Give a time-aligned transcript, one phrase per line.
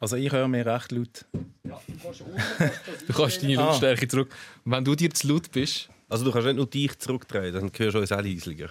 [0.00, 1.26] Also ich höre mir recht laut.
[1.64, 2.20] Ja, du kannst,
[3.08, 4.08] du kannst deine Lautstärke ah.
[4.08, 4.34] zurück.
[4.64, 5.90] wenn du dir zu laut bist...
[6.10, 8.70] Also du kannst nicht nur dich zurückdrehen, dann hörst du uns auch leislicher.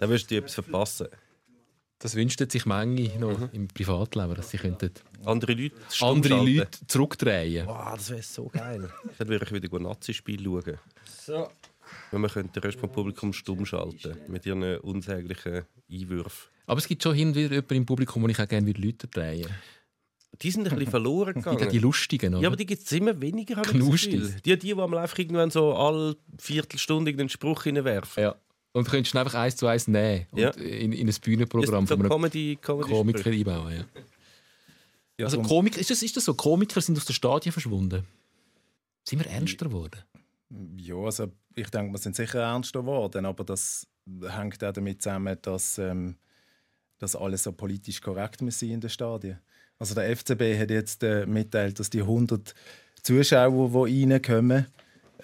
[0.00, 1.06] dann wirst du dir etwas verpassen.
[2.00, 3.48] Das wünscht sich manche noch mhm.
[3.52, 4.90] im Privatleben, dass sie könnten
[5.24, 8.90] andere Leute, andere Leute zurückdrehen Wow, das wäre so geil.
[9.18, 10.78] Dann würde ich wieder ein Nazi-Spiel schauen.
[11.06, 11.48] So.
[12.10, 16.50] Wenn man den Rest vom Publikum stumm schalten mit ihren unsäglichen Einwürfen.
[16.66, 19.06] Aber es gibt schon hin und wieder jemanden im Publikum, wo ich auch gerne Leute
[19.06, 19.48] drehen
[20.42, 21.68] die sind ein bisschen verloren gegangen.
[21.68, 22.42] Die lustigen, oder?
[22.42, 25.74] Ja, aber die gibt es immer weniger, habe Die, die, die am einfach irgendwann so
[25.74, 28.22] alle Viertelstunde einen Spruch hineinwerfen.
[28.22, 28.36] Ja.
[28.72, 30.50] Und du könntest einfach eins zu eins nehmen und ja.
[30.50, 33.74] in, in ein Bühnenprogramm von einem Comedy, Comedy Komiker einbauen.
[33.74, 34.02] Ja.
[35.18, 36.34] Ja, also Komik, ist, das, ist das so?
[36.34, 38.04] Komiker sind aus den Stadien verschwunden?
[39.04, 40.00] Sind wir ernster geworden?
[40.76, 43.86] Ja, also ich denke, wir sind sicher ernster geworden, aber das
[44.28, 46.16] hängt auch damit zusammen, dass, ähm,
[46.98, 49.40] dass alles so politisch korrekt muss sein in den Stadien.
[49.78, 52.54] Also der FCB hat jetzt äh, mitteilt, dass die 100
[53.02, 54.66] Zuschauer, die reinkommen,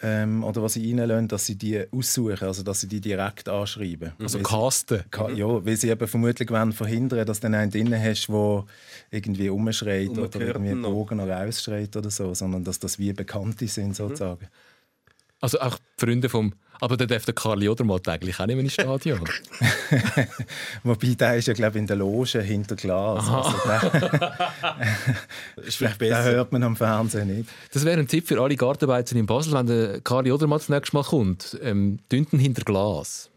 [0.03, 4.13] ähm, oder was sie reinlassen, dass sie die aussuchen, also dass sie die direkt anschreiben.
[4.19, 5.05] Also casten?
[5.11, 8.65] Ka ja, weil sie eben vermutlich wollen verhindern, dass du einen drin hast, der
[9.11, 13.99] irgendwie umschreit oder irgendwie Bogen oder ausschreit oder so, sondern dass das wie Bekannte sind
[13.99, 14.39] mhm.
[15.43, 18.73] Also auch Freunde vom aber dann darf der Karli Odermatt eigentlich auch nicht mehr ins
[18.73, 19.21] Stadion.
[20.83, 23.29] Wobei, der ist ja, glaube ich, in der Loge hinter Glas.
[23.29, 24.49] Also, der,
[25.65, 26.25] ist vielleicht besser.
[26.25, 27.49] Den hört man am Fernsehen nicht.
[27.73, 30.97] Das wäre ein Tipp für alle Gartenbeizer in Basel, wenn der Karli Odermatt das nächste
[30.97, 31.57] Mal kommt.
[31.63, 33.31] Ähm, hinter Glas.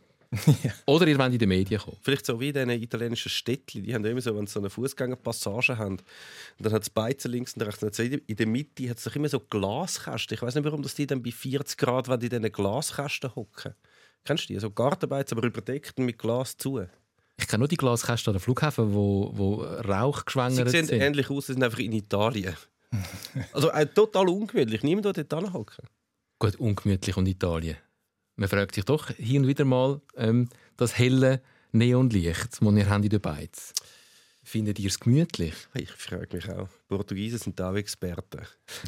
[0.86, 1.98] Oder ihr wollt in die Medien kommen.
[2.02, 3.84] Vielleicht so wie in italienischen Städtchen.
[3.84, 7.32] Die haben immer so, wenn sie so eine Fußgängerpassage haben, und dann hat es Beizen
[7.32, 7.84] links und rechts.
[7.84, 10.36] Und in der Mitte hat es doch immer so Glaskästen.
[10.36, 13.36] Ich weiß nicht, warum dass die dann bei 40 Grad wenn die in diesen Glaskästen
[13.36, 13.74] hocken.
[14.24, 14.60] Kennst du die?
[14.60, 16.86] So Gartenbeizen, aber überdeckt mit Glas zu.
[17.38, 20.88] Ich kenne nur die Glaskästen an den Flughäfen, wo, wo Rauch geschwängert sind.
[20.88, 22.56] Sie sehen ähnlich aus, sie sind einfach in Italien.
[23.52, 24.84] also äh, total ungemütlich.
[24.84, 25.86] Niemand dort hocken.
[26.40, 27.78] Gut, ungemütlich und Italien
[28.36, 31.42] man fragt sich doch hin und wieder mal, ähm, das helle
[31.72, 33.74] Neonlicht, das ihr habt in den Beiz.
[34.44, 35.56] Findet ihr es gemütlich?
[35.74, 36.70] Ich frage mich auch.
[36.88, 38.42] Portugiesen sind auch Experten.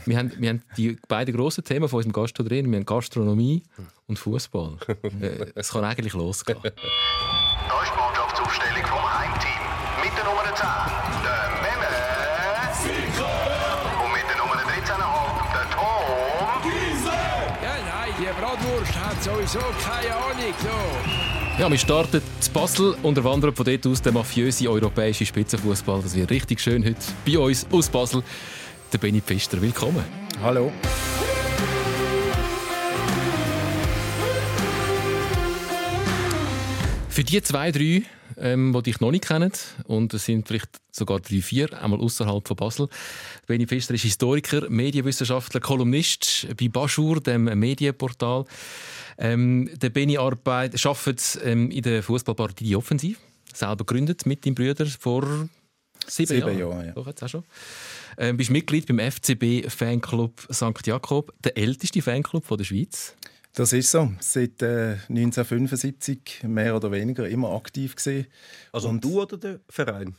[0.06, 2.70] Wir haben, wir haben die beiden grossen Themen von unserem Gast drin.
[2.70, 3.64] Wir haben Gastronomie
[4.06, 4.78] und Fußball.
[5.22, 6.60] Äh, es kann eigentlich losgehen.
[6.62, 8.87] Da ist die Mannschaftsaufstellung
[19.28, 20.54] sowieso keine Ahnung.
[20.62, 21.62] So.
[21.62, 26.02] Ja, wir starten zu Basel und erwandern von dort aus den mafiösen europäischen Spitzenfußball.
[26.02, 28.24] Das wird richtig schön heute bei uns aus Basel.
[28.94, 30.04] Der Benny Pfister, willkommen.
[30.42, 30.72] Hallo.
[37.10, 38.04] Für die zwei, drei,
[38.38, 39.52] ähm, die dich noch nicht kennen,
[39.86, 42.88] und es sind vielleicht sogar drei, vier, einmal außerhalb von Basel.
[43.48, 48.46] Benny Pfister ist Historiker, Medienwissenschaftler, Kolumnist bei Baschur, dem Medienportal.
[49.18, 53.20] Ähm, der Benny arbeitet, arbeitet ähm, in der Fußballpartie Die Offensiv,
[53.54, 55.50] selber gegründet mit deinem Brüder vor
[56.08, 56.60] sieben, sieben Jahren.
[56.60, 56.92] Jahren ja.
[56.94, 57.44] Doch, jetzt auch schon.
[58.18, 60.86] Ähm, bist Mitglied beim FCB Fanclub St.
[60.86, 63.16] Jakob, der älteste Fanclub von der Schweiz.
[63.54, 64.12] Das ist so.
[64.20, 68.28] Seit äh, 1975 mehr oder weniger immer aktiv gesehen.
[68.72, 70.16] Also und du oder der Verein?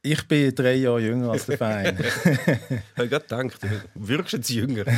[0.00, 1.98] Ich bin drei Jahre jünger als der Verein.
[1.98, 4.84] ich habe gerade gedacht, du wirkst jetzt jünger.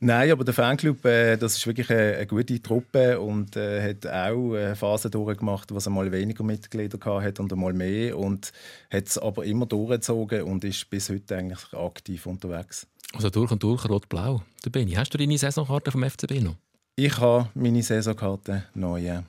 [0.00, 4.06] Nein, aber der Fanclub, äh, das ist wirklich eine, eine, gute Truppe und äh, hat
[4.06, 8.52] auch eine Phase durchgemacht, wo es einmal weniger Mitglieder hat und einmal mehr und
[8.90, 12.86] hat es aber immer durchgezogen und ist bis heute eigentlich aktiv unterwegs.
[13.14, 14.42] Also durch und durch rot-blau.
[14.64, 16.56] Der Benni, hast du deine Saisonkarte vom FCB noch?
[16.96, 19.00] Ich habe meine Saisonkarte neu.
[19.00, 19.22] Ja.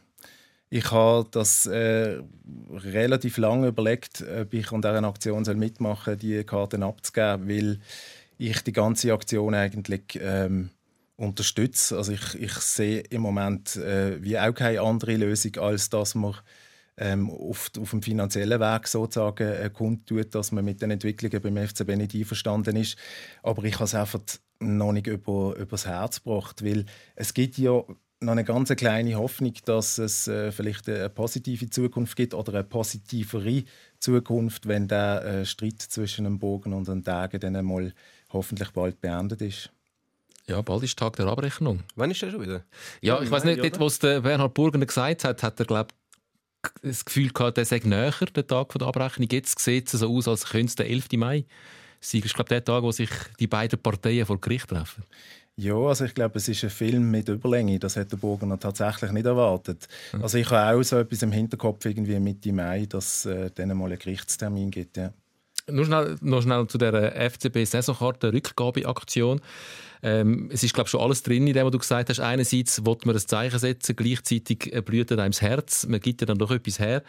[0.70, 2.20] Ich habe das äh,
[2.72, 7.80] relativ lange überlegt, ob ich an dieser Aktion mitmachen soll, die Karten abzugeben, weil
[8.38, 10.70] ich die ganze Aktion eigentlich ähm,
[11.16, 11.98] unterstütze.
[11.98, 16.36] Also ich, ich sehe im Moment äh, wie auch keine andere Lösung, als dass man
[16.98, 21.68] ähm, auf, auf dem finanziellen Weg sozusagen äh, kundtut, dass man mit den Entwicklungen beim
[21.68, 22.98] FCB nicht einverstanden ist.
[23.44, 24.22] Aber ich habe es einfach
[24.60, 26.86] noch nicht über, übers Herz gebracht, weil
[27.16, 27.84] es gibt ja
[28.20, 32.64] noch eine ganz kleine Hoffnung, dass es äh, vielleicht eine positive Zukunft gibt oder eine
[32.64, 33.64] positivere
[34.00, 37.94] Zukunft, wenn der äh, Streit zwischen dem Bogen und den Tagen dann einmal
[38.30, 39.72] hoffentlich bald beendet ist.
[40.48, 41.84] Ja, bald ist Tag der Abrechnung.
[41.96, 42.64] Wann ist der schon wieder?
[43.02, 45.94] Ja, ich weiß nicht, dort, was der Bernhard Burgener gesagt hat, hat er glaube
[46.82, 49.28] das Gefühl gehabt, der sei näher, der Tag der Abrechnung.
[49.32, 51.08] Jetzt sieht es so aus, als könnte es der 11.
[51.14, 51.46] Mai
[52.00, 52.22] sein.
[52.22, 53.10] Das ist glaube der Tag, wo sich
[53.40, 55.04] die beiden Parteien vor Gericht treffen.
[55.60, 57.80] Ja, also ich glaube, es ist ein Film mit Überlänge.
[57.80, 59.88] Das hat der Burgener tatsächlich nicht erwartet.
[60.14, 60.22] Mhm.
[60.22, 63.76] Also ich habe auch so etwas im Hinterkopf irgendwie Mitte Mai, dass es äh, dann
[63.76, 64.98] mal einen Gerichtstermin gibt.
[64.98, 65.12] Ja.
[65.70, 69.42] Nur schnell, noch schnell zu der FCB-Saisonkarte-Rückgabeaktion.
[70.04, 72.20] Ähm, es ist, glaube ich, schon alles drin, in dem, was du gesagt hast.
[72.20, 75.88] Einerseits will man ein Zeichen setzen, gleichzeitig blüht einem das Herz.
[75.88, 77.04] Man gibt ja dann doch etwas her.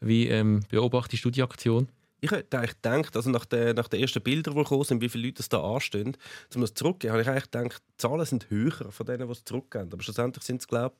[0.00, 1.88] Wie ähm, beobachtest du die Aktion?
[2.20, 5.08] Ich hätte eigentlich gedacht, also nach den, nach den ersten Bildern, die gekommen sind, wie
[5.08, 6.16] viele Leute das da anstehen,
[6.54, 9.44] um das zurückzugeben, habe ich eigentlich gedacht, die Zahlen sind höher von denen, die es
[9.44, 9.88] zurückgeben.
[9.92, 10.94] Aber schlussendlich sind es, glaube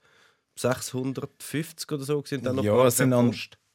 [0.55, 2.23] ich, 650 oder so.
[2.27, 3.33] Sind dann noch ja, es sind an,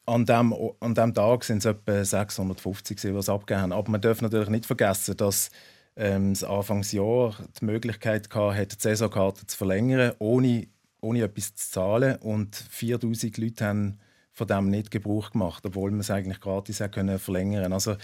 [0.07, 3.71] an, dem, an dem Tag sind es etwa 650, die es abgegeben haben.
[3.73, 5.51] Aber man darf natürlich nicht vergessen, dass
[5.97, 10.67] ähm, das Anfangsjahr die Möglichkeit hatte, die Saisonkarte zu verlängern, ohne,
[11.01, 12.15] ohne etwas zu zahlen.
[12.17, 13.99] Und 4000 Leute haben
[14.31, 17.97] von dem nicht Gebrauch gemacht, obwohl man es eigentlich gratis können verlängern Also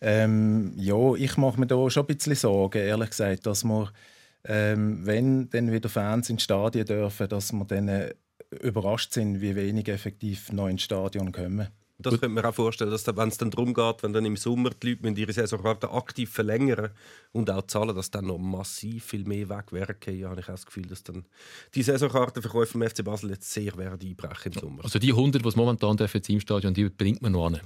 [0.00, 3.90] ähm, ja, ich mache mir da schon ein bisschen Sorgen, ehrlich gesagt, dass wir,
[4.44, 8.10] ähm, wenn dann wieder Fans ins Stadion dürfen, dass wir dann
[8.50, 11.68] überrascht sind, wie wenig effektiv noch ins Stadion kommen.
[12.00, 14.70] Das könnte man auch vorstellen, dass wenn es dann darum geht, wenn dann im Sommer
[14.70, 16.90] die Leute ihre Saisonkarte aktiv verlängern
[17.32, 20.16] und auch zahlen, dass dann noch massiv viel mehr wegwerken.
[20.16, 21.24] Ja, habe ich auch das Gefühl, dass dann
[21.74, 24.84] die Saisonkartenverkäufe vom FC Basel jetzt sehr werden einbrechen im Sommer.
[24.84, 27.60] Also die 100, die es momentan dürfen im Stadion, die bringt man noch an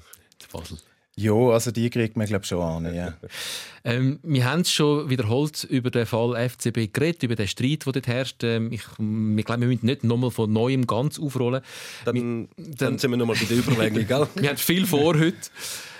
[0.50, 0.78] Basel.
[1.16, 2.94] Ja, also die kriegt man glaube schon an.
[2.94, 3.14] Ja.
[3.84, 8.06] ähm, wir haben schon wiederholt über den Fall FCB geredet, über den Streit, der dort
[8.06, 8.42] herrscht.
[8.44, 11.62] Ähm, ich, ich glaube, wir müssen nicht nochmal von neuem ganz aufrollen.
[12.06, 12.22] Dann, wir,
[12.56, 14.06] dann, dann sind wir nochmal bei der Überlegung.
[14.08, 14.26] gell?
[14.34, 15.36] wir haben viel vor heute.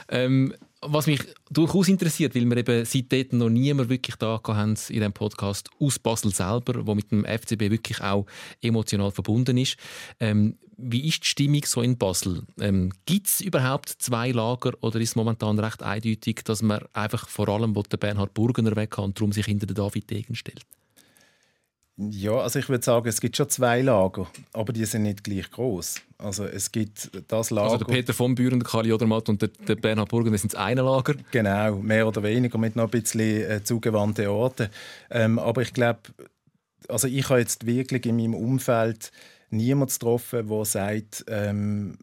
[0.09, 1.21] Ähm, was mich
[1.51, 5.99] durchaus interessiert, weil wir eben seitdem noch niemand wirklich da haben in diesem Podcast aus
[5.99, 8.27] Basel selber, wo mit dem FCB wirklich auch
[8.61, 9.77] emotional verbunden ist.
[10.21, 12.43] Ähm, wie ist die Stimmung so in Basel?
[12.61, 17.29] Ähm, Gibt es überhaupt zwei Lager oder ist es momentan recht eindeutig, dass man einfach
[17.29, 20.63] vor allem den Bernhard Burgener weg kann und darum sich hinter den David Degen stellt?
[22.11, 25.51] Ja, also ich würde sagen, es gibt schon zwei Lager, aber die sind nicht gleich
[25.51, 25.97] groß.
[26.19, 27.73] Also es gibt das Lager.
[27.73, 30.61] Also der Peter von Büren, der Kali Odermatt und der, der Bernhard Burgen, sind das
[30.61, 31.15] eine Lager.
[31.31, 34.69] Genau, mehr oder weniger mit noch ein bisschen äh, zugewandten Orten.
[35.11, 36.01] Ähm, aber ich glaube,
[36.89, 39.13] also ich habe jetzt wirklich in meinem Umfeld
[39.51, 41.97] niemanden getroffen, der sagt, ähm,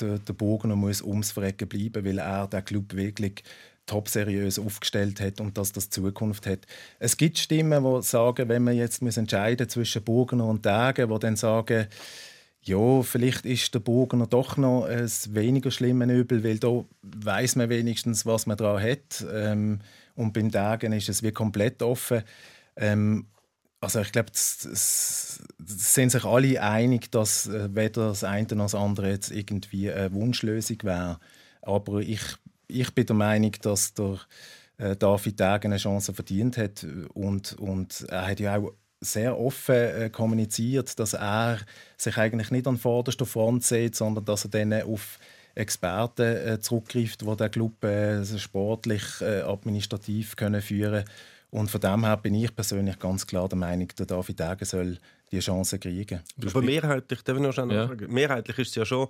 [0.00, 3.42] der, der Burgener muss ums Verrecken bleiben, weil er den Club wirklich
[3.86, 6.60] top seriös aufgestellt hat und dass das Zukunft hat.
[6.98, 11.36] Es gibt Stimmen, die sagen, wenn man jetzt entscheiden zwischen Burgener und Degen, die dann
[11.36, 11.88] sagen,
[12.64, 17.68] ja, vielleicht ist der Burgener doch noch ein weniger schlimmes Übel, weil da weiß man
[17.68, 19.26] wenigstens, was man daran hat.
[19.32, 19.80] Ähm,
[20.14, 22.22] und beim Degen ist es wie komplett offen.
[22.76, 23.26] Ähm,
[23.80, 28.76] also ich glaube, es sind sich alle einig, dass äh, weder das eine noch das
[28.76, 31.18] andere jetzt irgendwie eine Wunschlösung wäre.
[31.62, 32.20] Aber ich
[32.72, 34.18] ich bin der Meinung, dass der
[34.78, 39.74] äh, David Degen eine Chance verdient hat und, und er hat ja auch sehr offen
[39.74, 41.58] äh, kommuniziert, dass er
[41.96, 45.18] sich eigentlich nicht an vorderster Front sieht, sondern dass er dann auf
[45.54, 51.04] Experten äh, zurückgreift, die den Club äh, sportlich, äh, administrativ können führen
[51.52, 54.98] und von dem her bin ich persönlich ganz klar der Meinung, der David Degen soll
[55.30, 56.20] die Chance kriegen.
[56.46, 57.90] Aber mehrheitlich, darf ich noch ja.
[58.08, 59.08] mehrheitlich ist es ja schon,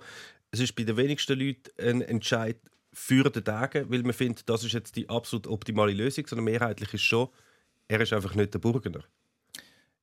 [0.51, 2.57] es ist bei den wenigsten Leuten ein Entscheid
[2.93, 6.93] für den Tage, weil man findet, das ist jetzt die absolut optimale Lösung, sondern mehrheitlich
[6.93, 7.29] ist schon,
[7.87, 9.03] er ist einfach nicht der Burgener.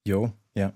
[0.05, 0.73] Ja, ja.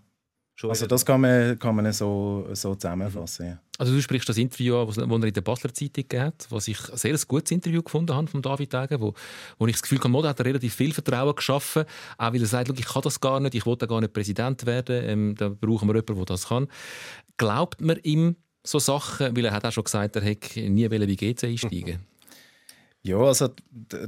[0.57, 3.47] Schon also das kann man, kann man so, so zusammenfassen.
[3.47, 3.59] Ja.
[3.77, 6.79] Also du sprichst das Interview an, das er in der Basler Zeitung hat, was ich
[6.91, 9.15] ein sehr gutes Interview gefunden habe von David Degen, wo,
[9.59, 11.85] wo ich das Gefühl habe, hat er relativ viel Vertrauen geschaffen,
[12.19, 15.05] auch weil er sagt, ich kann das gar nicht, ich will gar nicht Präsident werden,
[15.05, 16.69] ähm, da brauchen wir jemanden, der das kann.
[17.37, 20.99] Glaubt man ihm so Sachen, weil er hat auch schon gesagt, er hätte nie bei
[20.99, 22.01] GC einsteigen
[23.07, 23.51] Ja, also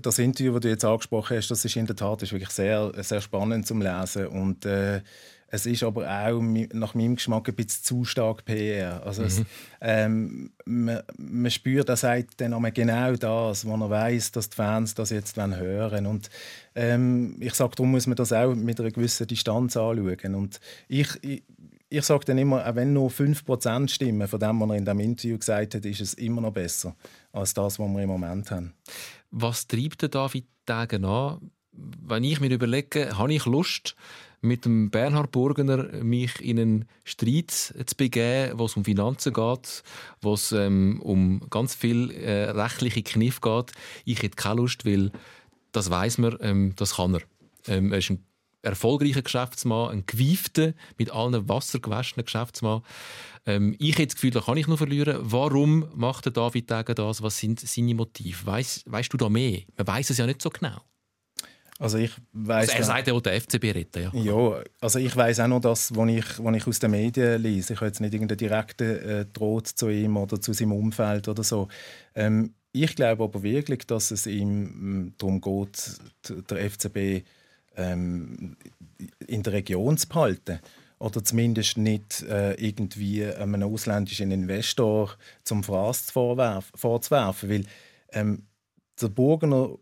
[0.01, 2.93] das Interview, das du jetzt angesprochen hast, das ist in der Tat ist wirklich sehr,
[3.03, 5.03] sehr spannend zum Lesen und äh,
[5.49, 9.05] es ist aber auch nach meinem Geschmack ein bisschen zu stark PR.
[9.05, 9.29] Also mhm.
[9.29, 9.43] es,
[9.81, 14.57] ähm, man, man, spürt, er sagt dann auch genau das, wo er weiß, dass die
[14.57, 16.31] Fans das jetzt hören und
[16.75, 20.59] ähm, ich sage, darum muss man das auch mit einer gewissen Distanz anschauen und
[20.89, 21.43] ich, ich
[21.89, 25.01] ich sage dann immer, auch wenn nur 5% stimmen von dem, was er in diesem
[25.01, 26.97] Interview gesagt hat, ist es immer noch besser
[27.33, 28.75] als das, was wir im Moment haben.
[29.31, 31.51] Was treibt der David Degen an?
[31.73, 33.97] Wenn ich mir überlege, habe ich Lust,
[34.41, 39.83] mit dem Bernhard Burgener mich in einen Streit zu begeben, wo es um Finanzen geht,
[40.21, 43.73] wo es ähm, um ganz viel äh, rechtliche Kniff geht.
[44.05, 45.11] Ich hätte keine Lust, weil
[45.73, 47.23] das weiß man, ähm, das kann er.
[47.67, 48.25] Ähm, er ist ein
[48.67, 52.83] erfolgreicher Geschäftsmann, ein gewiefter, mit allen Wasser gewaschener Geschäftsmann.
[53.47, 55.19] Ähm, ich habe das Gefühl, da kann ich noch verlieren.
[55.21, 57.23] Warum macht der David Degen das?
[57.23, 58.45] Was sind seine Motive?
[58.45, 59.61] Weißt, weißt du da mehr?
[59.77, 60.81] Man weiß es ja nicht so genau.
[61.79, 62.71] Also ich weiß.
[62.71, 64.11] Also er sagt ja auch der FCB retten, ja.
[64.15, 67.75] Ja, also ich weiß auch noch das, was ich, was ich aus den Medien lese.
[67.75, 71.45] Ich habe jetzt nicht irgendeinen direkten äh, Droht zu ihm oder zu seinem Umfeld oder
[71.45, 71.69] so.
[72.15, 75.99] Ähm, ich glaube aber wirklich, dass es ihm mm, darum geht,
[76.51, 77.27] der FCB
[77.77, 78.57] ähm,
[79.27, 80.61] in der Region zu behalten
[80.99, 85.15] oder zumindest nicht äh, irgendwie einem ausländischen Investor
[85.45, 87.65] zum Fraß vorzuwerfen, weil
[88.13, 88.47] ähm,
[89.01, 89.77] der Burgener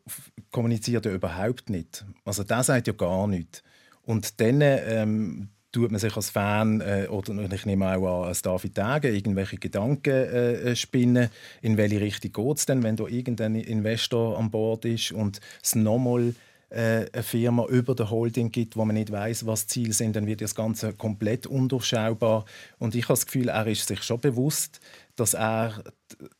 [0.51, 2.05] kommuniziert ja überhaupt nicht.
[2.25, 3.63] Also der sagt ja gar nichts.
[4.03, 8.43] Und dann ähm, tut man sich als Fan äh, oder ich nehme auch an als
[8.43, 11.29] David Tage irgendwelche Gedanken äh, äh, spinnen,
[11.63, 15.75] in welche Richtung geht es denn, wenn da irgendein Investor an Bord ist und es
[15.75, 16.35] nochmal
[16.71, 20.41] eine Firma über der Holding gibt, wo man nicht weiß, was Ziele sind, dann wird
[20.41, 22.45] das Ganze komplett undurchschaubar.
[22.79, 24.81] Und ich habe das Gefühl, er ist sich schon bewusst,
[25.17, 25.85] dass er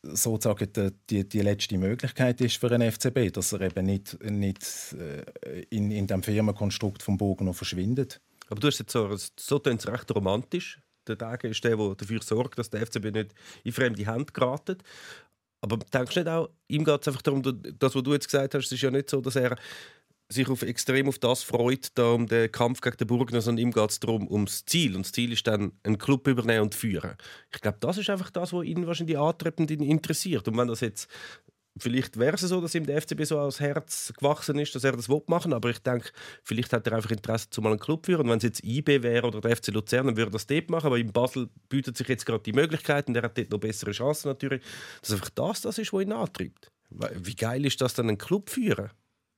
[0.03, 5.61] sozusagen die, die letzte Möglichkeit ist für einen FCB, dass er eben nicht, nicht äh,
[5.69, 8.21] in, in dem Firmenkonstrukt vom Bogen noch verschwindet.
[8.49, 10.79] Aber du hast jetzt so, so recht romantisch.
[11.07, 14.83] Der Tag ist der, der dafür sorgt, dass der FCB nicht in fremde Hände geratet.
[15.61, 18.53] Aber denkst du nicht auch, ihm geht es einfach darum, das, was du jetzt gesagt
[18.53, 19.57] hast, es ist ja nicht so, dass er
[20.29, 23.71] sich auf, extrem auf das freut, da um den Kampf gegen den Burgner, sondern ihm
[23.71, 24.95] geht es darum, ums Ziel.
[24.95, 27.15] Und das Ziel ist dann, einen Club übernehmen und führen.
[27.53, 30.47] Ich glaube, das ist einfach das, was ihn wahrscheinlich antreibt und ihn interessiert.
[30.47, 31.07] Und wenn das jetzt
[31.77, 34.93] Vielleicht wäre es so, dass ihm der FCB so als Herz gewachsen ist, dass er
[34.93, 35.55] das machen will.
[35.55, 36.09] Aber ich denke,
[36.41, 38.21] vielleicht hat er einfach Interesse, zu mal einen Club führen.
[38.21, 40.69] Und wenn es jetzt IB wäre oder der FC Luzern, dann würde er das dort
[40.69, 40.87] machen.
[40.87, 43.91] Aber in Basel bietet sich jetzt gerade die Möglichkeit und er hat dort noch bessere
[43.91, 44.63] Chancen natürlich.
[45.01, 46.71] Dass einfach das das ist, was ihn antreibt.
[46.89, 48.91] Wie geil ist das dann, einen Club führen?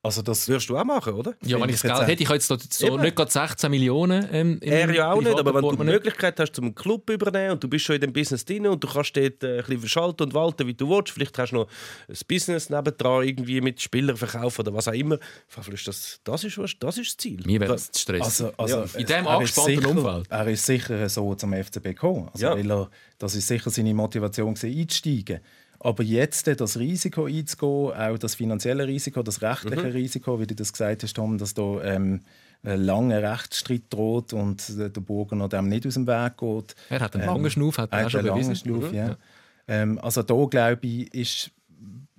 [0.04, 1.34] Also das würdest du auch machen, oder?
[1.44, 4.94] Ja, wenn ich das Geld hätte, ich jetzt so nicht gerade 16 Millionen ähm, Er
[4.94, 7.86] ja auch nicht, aber wenn du die Möglichkeit hast, zum Club übernehmen und du bist
[7.86, 10.68] schon in dem Business drin und du kannst dort äh, ein bisschen verschalten und walten,
[10.68, 11.68] wie du willst, vielleicht hast du noch
[12.08, 15.18] ein Business nebendran, irgendwie mit Spielern verkaufen oder was auch immer.
[15.56, 17.42] Das, das, ist, das ist das Ziel.
[17.46, 18.22] Mir wäre das Stress.
[18.22, 19.00] Also, also, ja.
[19.00, 20.28] In diesem angespannten Umfeld.
[20.30, 22.30] Er ist sicher so zum FCB gekommen.
[22.32, 22.56] Also, ja.
[22.56, 25.40] weil er, das ist sicher seine Motivation, einzusteigen.
[25.80, 29.92] Aber jetzt das Risiko einzugehen, auch das finanzielle Risiko, das rechtliche mhm.
[29.92, 32.22] Risiko, wie du das gesagt hast, Tom, dass da ähm,
[32.64, 36.76] ein langer Rechtsstreit droht und der Burgener dem nicht aus dem Weg geht.
[36.90, 38.56] Er hat einen ähm, langen Schnuff, hat er schon bewiesen.
[38.56, 38.98] Schnuff, mhm.
[38.98, 39.18] ja.
[39.68, 41.52] Ähm, also da glaube ich, ist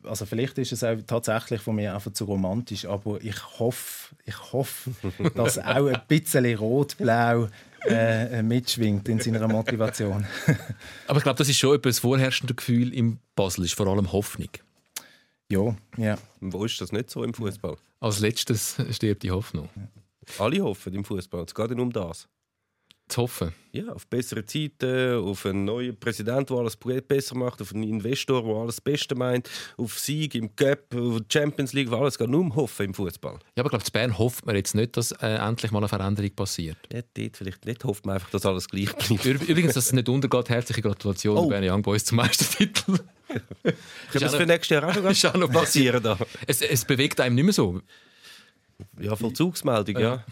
[0.04, 4.52] also vielleicht ist es auch tatsächlich von mir einfach zu romantisch, aber ich hoffe, ich
[4.52, 4.90] hoffe,
[5.34, 7.48] dass auch ein bisschen rot-blau
[7.87, 10.26] äh, mitschwingt in seiner Motivation.
[11.06, 14.50] Aber ich glaube, das ist schon das vorherrschende Gefühl im Basel, ist vor allem Hoffnung.
[15.50, 16.18] Ja, ja.
[16.40, 17.76] Wo ist das nicht so im Fußball?
[18.00, 19.68] Als letztes stirbt die Hoffnung.
[20.38, 21.44] Alle hoffen im Fußball.
[21.44, 22.28] Es geht nicht um das
[23.08, 23.52] zu hoffen.
[23.72, 28.42] Ja, auf bessere Zeiten, auf einen neuen Präsidenten, der alles besser macht, auf einen Investor,
[28.42, 32.40] der alles Beste meint, auf Sieg im Cup, auf die Champions League, alles geht nur
[32.40, 33.34] um Hoffen im Fußball.
[33.34, 35.88] Ja, aber ich glaube, in Bern hofft man jetzt nicht, dass äh, endlich mal eine
[35.88, 36.78] Veränderung passiert.
[36.92, 39.24] Ja, dort vielleicht nicht, hofft man einfach, dass alles gleich bleibt.
[39.24, 41.48] Übrigens, dass es nicht untergeht, herzliche Gratulation oh.
[41.48, 42.98] Bern Young Boys zum Meistertitel.
[43.28, 46.02] Kann das für nächstes Jahr auch noch passieren?
[46.02, 46.18] Da.
[46.46, 47.80] Es, es bewegt einem nicht mehr so.
[48.98, 50.00] Ja, Vollzugsmeldung, ja.
[50.00, 50.24] ja.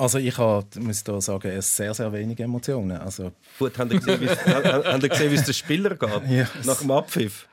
[0.00, 2.96] Also ich habe, muss da sagen, sehr, sehr wenige Emotionen.
[2.96, 4.18] Also Gut, haben Sie gesehen,
[5.30, 6.30] wie es den Spieler geht?
[6.30, 6.48] Ja.
[6.64, 7.46] Nach dem Abpfiff?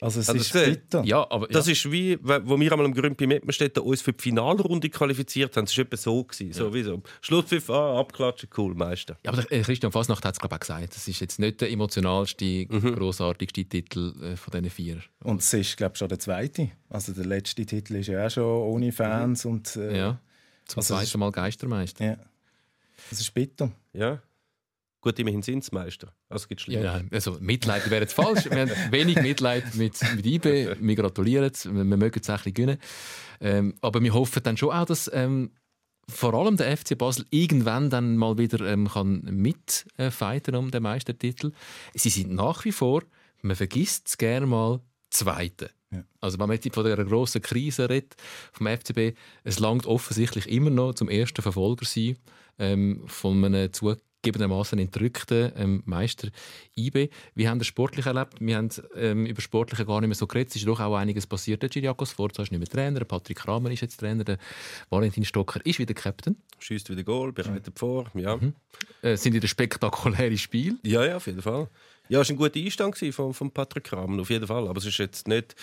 [0.00, 1.02] Also es ist bitter.
[1.04, 1.52] Ja, aber, ja.
[1.52, 5.64] Das ist wie, wo wir einmal im Grün Mettmerstedt uns für die Finalrunde qualifiziert haben.
[5.64, 6.22] Das war etwa so.
[6.22, 6.52] Gewesen.
[6.52, 7.02] So wie so.
[7.20, 9.16] Schlusspfiff, ah, abklatschen, cool, Meister.
[9.24, 10.94] Ja, aber Christian Fasnacht hat es glaube ich auch gesagt.
[10.94, 12.94] Das ist jetzt nicht der emotionalste, mhm.
[12.94, 14.98] grossartigste Titel äh, von diesen vier.
[15.24, 16.70] Und es ist glaube ich schon der zweite.
[16.88, 19.50] Also der letzte Titel ist ja auch schon ohne Fans mhm.
[19.50, 19.74] und...
[19.74, 20.20] Äh, ja.
[20.70, 22.04] Zum also zweiten Mal Geistermeister.
[22.04, 22.16] Ja.
[23.10, 23.72] Das ist bitter.
[23.92, 24.22] Ja.
[25.00, 26.12] Gut, immerhin sind es Meister.
[26.28, 28.44] Also gibt ja, ja, also Mitleid wäre jetzt falsch.
[28.50, 30.76] Wir haben wenig Mitleid mit, mit IB.
[30.78, 31.64] Wir gratulieren es.
[31.64, 32.78] Wir, wir mögen es ein bisschen gewinnen.
[33.40, 35.52] Ähm, aber wir hoffen dann schon auch, dass ähm,
[36.08, 41.52] vor allem der FC Basel irgendwann dann mal wieder ähm, kann mitfighten um den Meistertitel.
[41.94, 43.02] Sie sind nach wie vor,
[43.42, 45.70] man vergisst es gerne mal, Zweite.
[45.92, 46.04] Ja.
[46.20, 48.14] Also wenn man jetzt von dieser grossen Krise redet,
[48.52, 52.16] vom FCB, es langt offensichtlich immer noch zum ersten Verfolger sein
[52.58, 56.28] ähm, von einem zugegebenermaßen entrückten ähm, Meister
[56.76, 57.08] IB.
[57.34, 58.34] Wie haben das sportlich erlebt?
[58.38, 60.50] Wir haben ähm, über Sportliche gar nicht mehr so geredet.
[60.50, 61.62] Es ist doch auch einiges passiert.
[61.62, 64.38] Der Giriakos Forza ist nicht mehr Trainer, Patrick Kramer ist jetzt Trainer, der
[64.90, 66.36] Valentin Stocker ist wieder Captain.
[66.60, 68.10] Schießt wieder Goal, bereitet vor.
[68.14, 68.36] Ja.
[68.36, 68.54] Mhm.
[69.02, 70.76] Äh, sind wieder spektakuläre Spiele?
[70.84, 71.68] Ja, ja, auf jeden Fall.
[72.10, 74.66] Ja, es war ein guter Einstand von, von Patrick Kramer, auf jeden Fall.
[74.66, 75.54] Aber es ist jetzt nicht,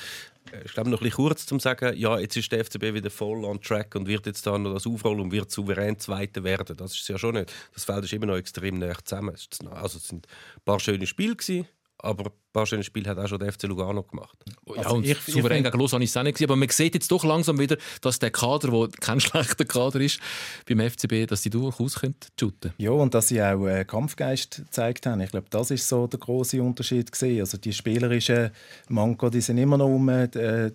[0.54, 3.10] äh, ich glaube, noch ein bisschen kurz zu sagen, ja, jetzt ist der FCB wieder
[3.10, 6.77] voll on track und wird jetzt da noch das aufrollen und wird souverän Zweiter werden.
[6.77, 7.54] Das ist es ja schon nicht.
[7.74, 9.36] Das Feld ist immer noch extrem nah zusammen.
[9.72, 11.68] Also es sind ein paar schöne Spiele gewesen,
[12.00, 14.38] aber ein paar schöne Spiele hat auch schon der FC Lugano gemacht.
[14.68, 16.56] Ja, Also und ich- ich souverän find- gegen Lausanne ist es auch nicht gewesen, aber
[16.56, 20.20] man sieht jetzt doch langsam wieder, dass der Kader, der kein schlechter Kader ist,
[20.68, 25.06] beim FCB, dass die durchaus können shooten Ja, und dass sie auch äh, Kampfgeist gezeigt
[25.08, 25.22] haben.
[25.22, 27.39] Ich glaube, das ist so der große Unterschied gesehen.
[27.39, 28.51] Also die spielerischen
[28.89, 30.72] Manko, die sind immer noch um äh, d-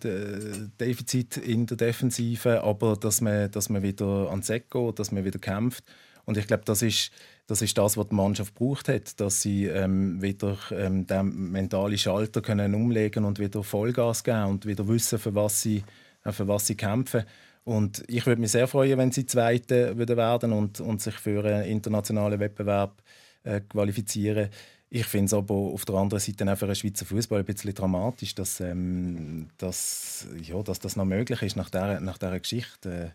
[0.80, 5.24] Defizit in der Defensive, aber dass man, dass man wieder ans Eck geht, dass man
[5.24, 5.84] wieder kämpft.
[6.24, 7.10] Und ich glaube, das ist,
[7.46, 11.98] das ist das, was die Mannschaft braucht hat, dass sie ähm, wieder ähm, den mentalen
[11.98, 15.82] Schalter können umlegen und wieder Vollgas geben und wieder wissen, für was sie,
[16.24, 17.24] äh, für was sie kämpfen.
[17.64, 21.44] Und ich würde mich sehr freuen, wenn sie Zweite würden werden und, und sich für
[21.44, 23.02] einen internationalen Wettbewerb
[23.44, 24.48] äh, qualifizieren.
[24.88, 27.74] Ich finde es aber auf der anderen Seite auch für den Schweizer Fußball ein bisschen
[27.74, 32.90] dramatisch, dass, ähm, dass, ja, dass das noch möglich ist nach dieser, nach dieser Geschichte.
[32.90, 33.10] Äh,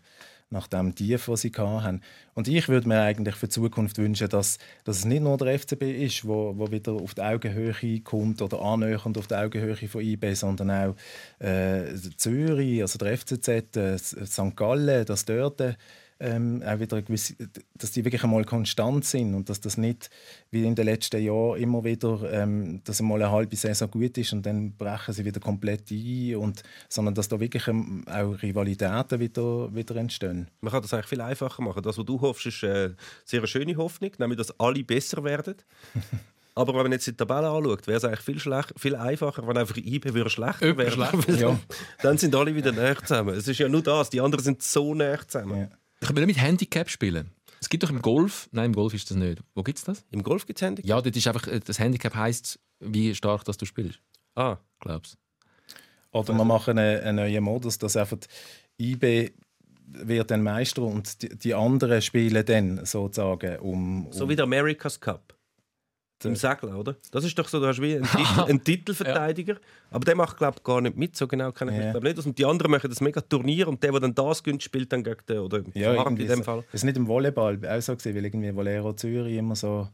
[0.50, 2.00] nach dem Tief, das sie hatten.
[2.34, 5.58] Und ich würde mir eigentlich für die Zukunft wünschen, dass, dass es nicht nur der
[5.58, 10.00] FCB ist, wo, wo wieder auf die Augenhöhe kommt oder annähernd auf die Augenhöhe von
[10.00, 10.96] IB, sondern auch
[11.44, 14.56] äh, Zürich, also der FCZ, äh, St.
[14.56, 15.74] Gallen, dass dort äh,
[16.20, 17.34] ähm, auch wieder gewisse,
[17.76, 20.10] dass die wirklich einmal konstant sind und dass das nicht
[20.50, 24.32] wie in den letzten Jahren immer wieder, ähm, dass einmal eine halbe Saison gut ist
[24.32, 29.20] und dann brechen sie wieder komplett ein und sondern dass da wirklich ähm, auch Rivalitäten
[29.20, 30.48] wieder, wieder entstehen.
[30.60, 31.82] Man kann das eigentlich viel einfacher machen.
[31.82, 35.54] Das, was du hoffst, ist äh, eine sehr schöne Hoffnung, nämlich dass alle besser werden.
[36.58, 39.56] Aber wenn man jetzt die Tabelle anschaut, wäre es eigentlich viel, schlecht, viel einfacher, wenn
[39.56, 41.58] einfach IB würde schlechter Jemand werden schlechter, ja.
[42.02, 43.36] Dann sind alle wieder näher zusammen.
[43.36, 45.60] Es ist ja nur das, die anderen sind so näher zusammen.
[45.60, 45.68] Ja.
[46.08, 47.32] Können wir nicht mit Handicap spielen?
[47.60, 49.42] Es gibt doch im Golf, nein, im Golf ist das nicht.
[49.54, 50.06] Wo gibt es das?
[50.10, 50.88] Im Golf gibt es Handicap?
[50.88, 54.00] Ja, dort ist einfach, äh, das Handicap heisst, wie stark dass du spielst.
[54.34, 55.18] Ah, Glaubst
[56.12, 58.16] Oder wir machen einen, einen neuen Modus, dass einfach
[58.80, 59.32] IB
[59.84, 64.44] wird dann Meister und die, die anderen spielen dann sozusagen um, um so wie der
[64.44, 65.34] America's Cup.
[66.24, 66.96] Im Segeln, oder?
[67.12, 69.56] Das ist doch so, du hast wie einen, Titel, einen Titelverteidiger,
[69.90, 71.16] aber der macht, glaube ich, gar nicht mit.
[71.16, 71.92] So genau kann ich Ja.
[71.92, 72.26] mich nicht.
[72.26, 75.04] Und die anderen machen das mega Turnier und der, der dann das gönnt, spielt dann
[75.04, 76.42] gegen den, oder Ja, in dem.
[76.42, 76.64] Fall.
[76.72, 79.88] Das ist nicht im Volleyball auch so gewesen, weil irgendwie Valero Zürich immer so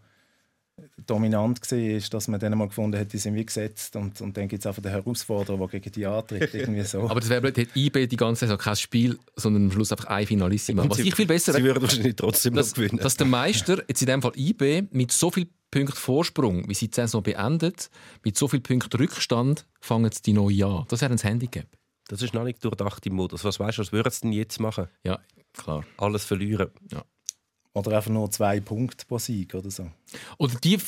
[1.06, 4.48] dominant war, dass man dann mal gefunden hat, die sind wie gesetzt und, und dann
[4.48, 6.52] gibt es einfach den Herausforderer, der gegen die antritt.
[6.54, 7.08] Irgendwie so.
[7.08, 10.06] Aber das wäre blöd, hätte IB die ganze Saison kein Spiel, sondern am Schluss einfach
[10.06, 10.82] ein Finalissima.
[10.82, 12.98] Und Was sie- ich viel besser Sie würden wahrscheinlich trotzdem dass, noch gewinnen.
[12.98, 16.88] dass der Meister, jetzt in dem Fall IB, mit so viel Punkten Vorsprung, wie sie
[16.88, 17.90] die Saison beendet,
[18.24, 20.84] mit so viel Punkten Rückstand, fangen sie die neue an.
[20.88, 21.66] Das wäre ein Handicap.
[22.08, 23.44] Das ist noch nicht durchdacht im Modus.
[23.44, 24.88] Was weißt du, was würden sie denn jetzt machen?
[25.04, 25.18] Ja,
[25.52, 25.84] klar.
[25.96, 26.68] Alles verlieren.
[27.74, 29.90] Oder einfach nur zwei Punkte pro Sieg oder so.
[30.38, 30.78] Oder die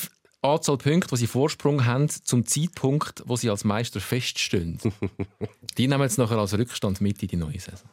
[0.41, 4.79] Anzahl Punkte, die sie Vorsprung haben, zum Zeitpunkt, wo sie als Meister feststehen.
[5.77, 7.89] die nehmen jetzt nachher als Rückstand mit in die neue Saison.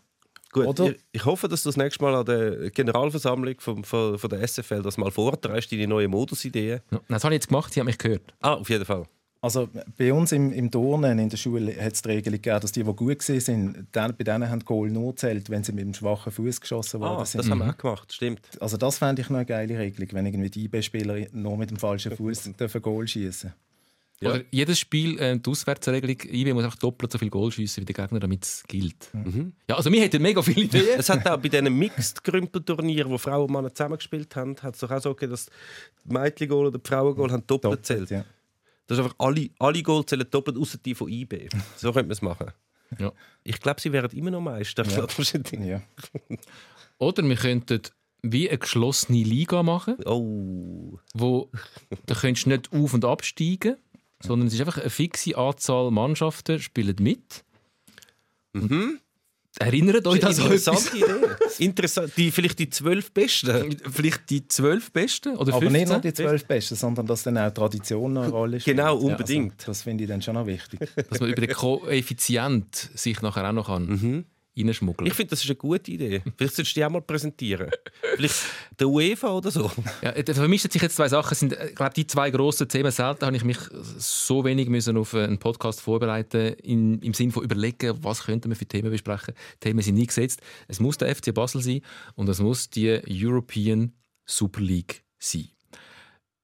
[0.53, 4.17] Gut, Oder- ich, ich hoffe, dass du das nächste Mal an der Generalversammlung vom, von,
[4.17, 6.81] von der SFL das mal vorträgst, deine neue Modusideen.
[6.93, 8.33] Ja, das habe ich jetzt gemacht, sie haben mich gehört.
[8.41, 9.05] Ah, auf jeden Fall.
[9.45, 12.73] Also bei uns im, im Turnen in der Schule hat es die Regelung gegeben, dass
[12.73, 15.93] die, die gut waren, bei denen haben die Goal nur zählt, wenn sie mit dem
[15.93, 17.41] schwachen Fuß geschossen worden Ah, sind.
[17.45, 18.41] das haben wir auch gemacht, stimmt.
[18.61, 21.77] Also das fände ich noch eine geile Regelung, wenn irgendwie die IB-Spieler nur mit dem
[21.77, 23.53] falschen Fuß dürfen Goal schießen.
[24.21, 24.31] Ja.
[24.31, 27.93] Oder jedes Spiel, äh, die Auswärtsregelung, IB muss einfach doppelt so viel Goal schiessen wie
[27.93, 29.11] der Gegner, damit es gilt.
[29.69, 30.87] Ja, also wir hätten mega viele Ideen.
[30.99, 34.91] Es hat auch bei diesen Mixed-Grümpelturnieren, wo Frauen und Männer zusammengespielt haben, hat es doch
[34.91, 35.47] auch so gegeben, dass
[36.05, 38.09] die Mädchen-Goal oder die Frauen-Goal haben doppelt zählt.
[38.11, 38.25] ja.
[38.87, 41.49] Das ist einfach alle, alle Goal zählen doppelt, außer die von IB.
[41.77, 42.53] So könnte man es machen.
[42.99, 43.13] Ja.
[43.43, 44.85] Ich glaube, sie wären immer noch Meister.
[44.87, 45.07] Ja.
[45.65, 45.83] Ja.
[46.99, 47.81] Oder wir könnten
[48.23, 50.99] wie eine geschlossene Liga machen, Oh.
[51.15, 51.51] wo
[52.07, 53.77] da könntest du nicht auf- und absteigen,
[54.23, 57.45] sondern es ist einfach eine fixe Anzahl Mannschaften spielen mit.
[58.53, 59.01] Mhm.
[59.59, 60.39] Erinnert euch das?
[60.39, 61.65] Interessante Idee.
[61.65, 62.13] Interessant.
[62.17, 63.77] Die, vielleicht die zwölf Besten.
[63.91, 65.73] Vielleicht die zwölf Besten oder Aber 15?
[65.73, 68.77] nicht nur die zwölf Besten, sondern dass dann auch Tradition eine Rolle spielt.
[68.77, 69.53] Genau, Ja, unbedingt.
[69.61, 70.81] also, das finde ich dann schon noch wichtig.
[71.09, 74.25] Dass man über den Koeffizient sich nachher auch noch kann
[74.57, 76.23] reinschmuggeln Ich finde, das ist eine gute Idee.
[76.37, 77.71] Vielleicht solltest du die auch mal präsentieren.
[78.17, 78.37] Vielleicht
[78.79, 79.71] der UEFA oder so.
[80.03, 81.35] Ja, da vermischen sich jetzt zwei Sachen.
[81.35, 82.91] Sind, äh, ich glaube, die zwei grossen Themen.
[82.91, 83.59] Selten habe ich mich
[83.99, 88.57] so wenig müssen auf einen Podcast vorbereiten in, im Sinne von überlegen, was könnten wir
[88.57, 89.35] für Themen besprechen.
[89.55, 90.41] Die Themen sind nie gesetzt.
[90.69, 91.81] Es muss der FC Basel sein
[92.15, 93.93] und es muss die European
[94.25, 95.49] Super League sein.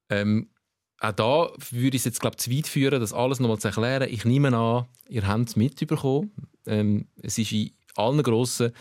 [0.08, 0.50] Ähm,
[0.98, 4.08] auch da würde ich es jetzt glaube zu weit führen, das alles nochmal zu erklären.
[4.10, 6.30] Ich nehme an, ihr habt es mitbekommen.
[6.66, 8.72] Ähm, es ist in allen grossen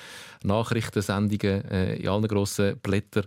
[0.44, 3.26] Nachrichtensendungen, äh, in allen grossen Blättern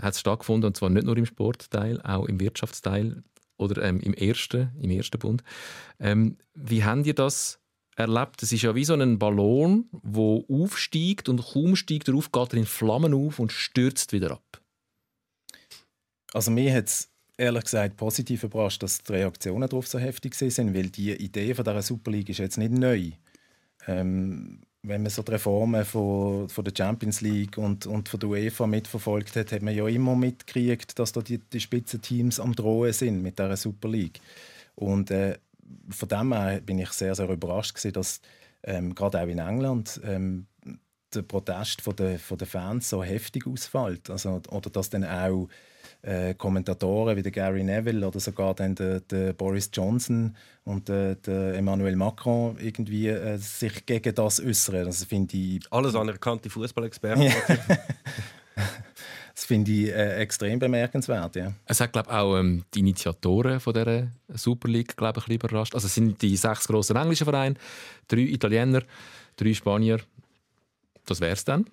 [0.00, 0.68] hat es stattgefunden.
[0.68, 3.22] Und zwar nicht nur im Sportteil, auch im Wirtschaftsteil
[3.56, 5.42] oder ähm, im, ersten, im ersten Bund.
[5.98, 7.60] Ähm, wie habt ihr das
[7.96, 8.42] erlebt?
[8.42, 12.52] Es ist ja wie so ein Ballon, der aufsteigt und kaum steigt er auf, geht
[12.52, 14.60] er in Flammen auf und stürzt wieder ab.
[16.32, 20.74] Also mir hat es ehrlich gesagt positiv überrascht, dass die Reaktionen darauf so heftig sind,
[20.74, 23.10] weil die Idee von dieser Super League ist jetzt nicht neu.
[23.86, 28.28] Ähm, wenn man so die Reformen von, von der Champions League und, und von der
[28.30, 32.92] UEFA mitverfolgt hat, hat man ja immer mitgekriegt, dass da die, die Spitzenteams am Drohen
[32.92, 34.20] sind mit dieser Super League.
[34.74, 35.38] Und äh,
[35.90, 38.20] von dem her bin ich sehr, sehr überrascht gewesen, dass
[38.62, 40.46] ähm, gerade auch in England ähm,
[41.14, 44.08] der Protest von der, von der Fans so heftig ausfällt.
[44.08, 45.48] Also, oder dass dann auch
[46.02, 50.34] äh, Kommentatoren wie der Gary Neville oder sogar dann der, der Boris Johnson
[50.64, 54.86] und der, der Emmanuel Macron irgendwie äh, sich gegen das äußern.
[54.86, 57.24] Das finde ich alles anerkannte Fußballexperten.
[59.34, 61.36] das finde ich äh, extrem bemerkenswert.
[61.36, 61.52] Ja.
[61.66, 65.74] Es hat glaube auch ähm, die Initiatoren von der Super League glaube ich überrascht.
[65.74, 67.56] Also es sind die sechs großen englischen Vereine,
[68.08, 68.82] drei Italiener,
[69.36, 70.00] drei Spanier.
[71.04, 71.66] Das wäre es dann.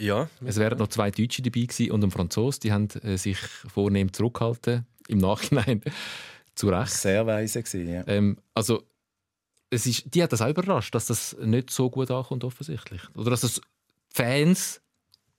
[0.00, 0.28] Ja.
[0.44, 2.60] Es wären noch zwei Deutsche dabei gewesen und ein Franzose.
[2.60, 4.86] Die haben äh, sich vornehm zurückgehalten.
[5.08, 5.82] Im Nachhinein
[6.54, 6.92] zu Recht.
[6.92, 8.04] Sehr weise gewesen, ja.
[8.06, 8.82] Ähm, also
[9.70, 13.02] es ist, die hat das auch überrascht, dass das nicht so gut ankommt offensichtlich.
[13.14, 13.60] Oder dass das
[14.08, 14.80] Fans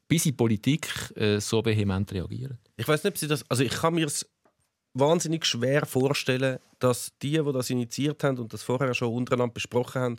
[0.07, 2.57] bis in die Politik äh, so vehement reagieren.
[2.77, 3.49] Ich weiß nicht, ob sie das.
[3.49, 4.29] Also ich kann mir es
[4.93, 10.01] wahnsinnig schwer vorstellen, dass die, die das initiiert haben und das vorher schon untereinander besprochen
[10.01, 10.17] haben,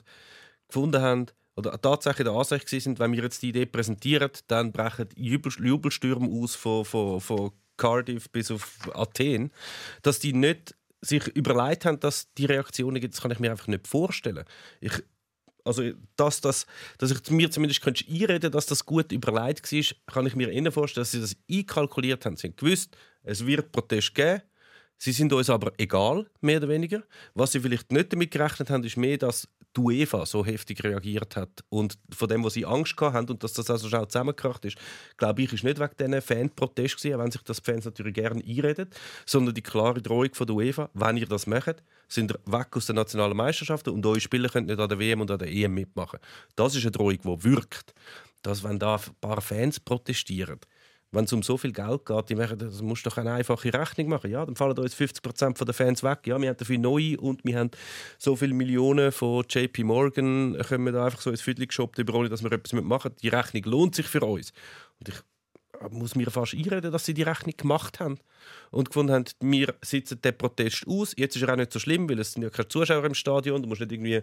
[0.69, 5.09] gefunden haben, oder tatsächlich der Ansicht sind, wenn wir jetzt die Idee präsentieren, dann brechen
[5.17, 9.51] Jubel Jubelstürme aus von, von, von Cardiff bis auf Athen,
[10.03, 13.67] dass die nicht sich überlegt haben, dass die Reaktionen gibt, das kann ich mir einfach
[13.67, 14.45] nicht vorstellen.
[14.81, 14.93] Ich,
[15.65, 16.67] also, dass, das,
[16.99, 20.73] dass ich mir zumindest könnte einreden dass das gut überlegt war, kann ich mir eher
[20.73, 22.37] vorstellen, dass sie das einkalkuliert haben.
[22.37, 24.43] Sie haben gewusst, es wird Protest geben,
[25.05, 27.03] Sie sind uns aber egal, mehr oder weniger.
[27.35, 31.37] Was sie vielleicht nicht damit gerechnet haben, ist mehr, dass die UEFA so heftig reagiert
[31.37, 34.77] hat und von dem, was sie Angst haben und dass das also schnell zusammengekracht ist,
[35.17, 38.43] glaube ich, ist nicht wegen diesen Fanprotest gewesen, wenn sich das die Fans natürlich gerne
[38.45, 38.89] einreden,
[39.27, 42.87] sondern die klare Drohung von der UEFA, wenn ihr das macht, sind ihr weg aus
[42.87, 45.75] den nationalen Meisterschaften und eure Spieler können nicht an der WM und an der EM
[45.75, 46.19] mitmachen.
[46.57, 47.95] Das ist eine Drohung, die wirkt.
[48.43, 50.59] Dass, wenn da ein paar Fans protestieren,
[51.12, 53.72] wenn es um so viel Geld geht, die machen, das musst du doch eine einfache
[53.72, 54.31] Rechnung machen.
[54.31, 56.20] Ja, dann fallen uns 50% der Fans weg.
[56.27, 57.70] Ja, wir haben dafür neue und wir haben
[58.18, 62.29] so viele Millionen von JP Morgan, können wir da einfach so ins Viertel geshoppt, ohne
[62.29, 63.12] dass wir etwas mitmachen.
[63.22, 64.53] Die Rechnung lohnt sich für uns.
[64.98, 65.16] Und ich
[65.90, 68.18] muss mir fast einreden, dass sie die Rechnung gemacht haben
[68.71, 71.14] und gefunden haben, wir sitzen den Protest aus.
[71.16, 73.62] Jetzt ist er auch nicht so schlimm, weil es sind ja keine Zuschauer im Stadion.
[73.62, 74.23] Du musst nicht irgendwie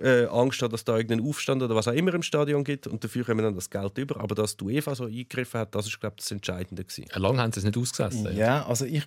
[0.00, 3.02] äh, Angst haben, dass da irgendein Aufstand oder was auch immer im Stadion gibt und
[3.02, 4.20] dafür kommen dann das Geld über.
[4.20, 7.06] Aber dass die UEFA so eingegriffen hat, das ist glaube ich das Entscheidende gewesen.
[7.14, 8.36] Lange haben sie es nicht ausgesessen.
[8.36, 9.04] Ja, also ich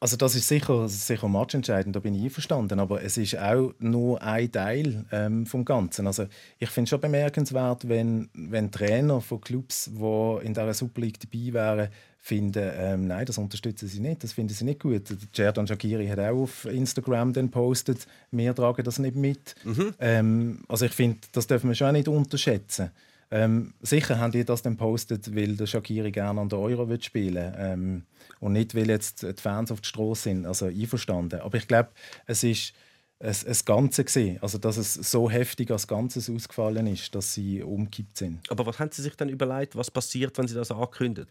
[0.00, 4.22] also das ist sicher, sicher matchentscheidend, da bin ich einverstanden, aber es ist auch nur
[4.22, 6.06] ein Teil ähm, vom Ganzen.
[6.06, 6.26] Also
[6.58, 11.20] ich finde es schon bemerkenswert, wenn, wenn Trainer von Clubs, die in dieser Super League
[11.20, 15.14] dabei wären, finden, ähm, nein, das unterstützen sie nicht, das finden sie nicht gut.
[15.34, 19.54] Cerdan Shakiri hat auch auf Instagram dann postet, wir tragen das nicht mit.
[19.64, 19.94] Mhm.
[20.00, 22.90] Ähm, also ich finde, das dürfen wir schon auch nicht unterschätzen.
[23.30, 27.04] Ähm, sicher haben die das dann postet, weil der Shakiri gerne an der Euro wird
[27.04, 28.02] spielen ähm,
[28.44, 30.44] und nicht, weil jetzt die Fans auf der Straße sind.
[30.44, 31.40] Also einverstanden.
[31.40, 31.88] Aber ich glaube,
[32.26, 32.74] es ist
[33.18, 37.62] ein, ein Ganze gesehen, also dass es so heftig als Ganzes ausgefallen ist, dass sie
[37.62, 38.50] umgekippt sind.
[38.50, 41.30] Aber was haben Sie sich dann überlegt, was passiert, wenn Sie das ankündigen?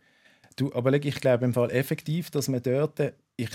[0.56, 3.00] Du, aber ich glaube im Fall effektiv, dass man dort,
[3.36, 3.52] ich,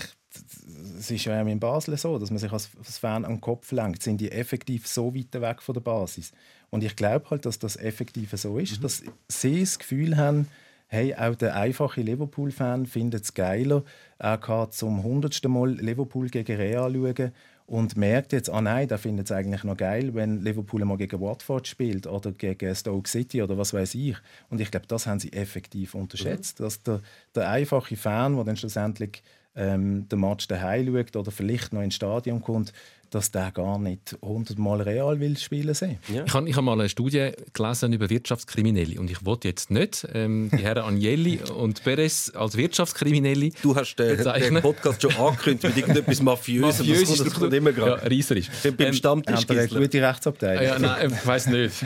[0.97, 4.21] es ist ja in Basel so, dass man sich als Fan am Kopf lenkt, sind
[4.21, 6.31] die effektiv so weit weg von der Basis.
[6.69, 8.83] Und ich glaube halt, dass das effektiv so ist, mhm.
[8.83, 10.47] dass sie das Gefühl haben,
[10.89, 13.83] hey, auch der einfache Liverpool-Fan findet es geiler,
[14.17, 17.31] er kann zum hundertsten Mal Liverpool gegen Real schauen
[17.67, 21.21] und merkt jetzt, ah nein, der findet es eigentlich noch geil, wenn Liverpool mal gegen
[21.21, 24.17] Watford spielt oder gegen Stoke City oder was weiß ich.
[24.49, 26.63] Und ich glaube, das haben sie effektiv unterschätzt, mhm.
[26.63, 27.01] dass der,
[27.35, 29.21] der einfache Fan, der dann schlussendlich
[29.55, 32.73] ähm, den Match daheim schaut oder vielleicht noch ins Stadion kommt,
[33.09, 35.97] dass der gar nicht hundertmal real will spielen sehen.
[36.13, 36.23] Ja.
[36.25, 40.07] Ich habe ich hab mal eine Studie gelesen über Wirtschaftskriminelle und ich wollte jetzt nicht
[40.13, 45.63] ähm, die Herren Agnelli und Perez als Wirtschaftskriminelle Du hast äh, den Podcast schon angekündigt
[45.63, 46.87] mit irgendetwas Mafiösem.
[46.87, 48.01] Mafiös das, das kommt immer gerade.
[48.01, 48.49] Ja, reisserisch.
[48.63, 50.63] Beim ähm, Stammtisch es eine gute Rechtsabteilung.
[50.63, 51.83] Ja, nein, ich weiß nicht.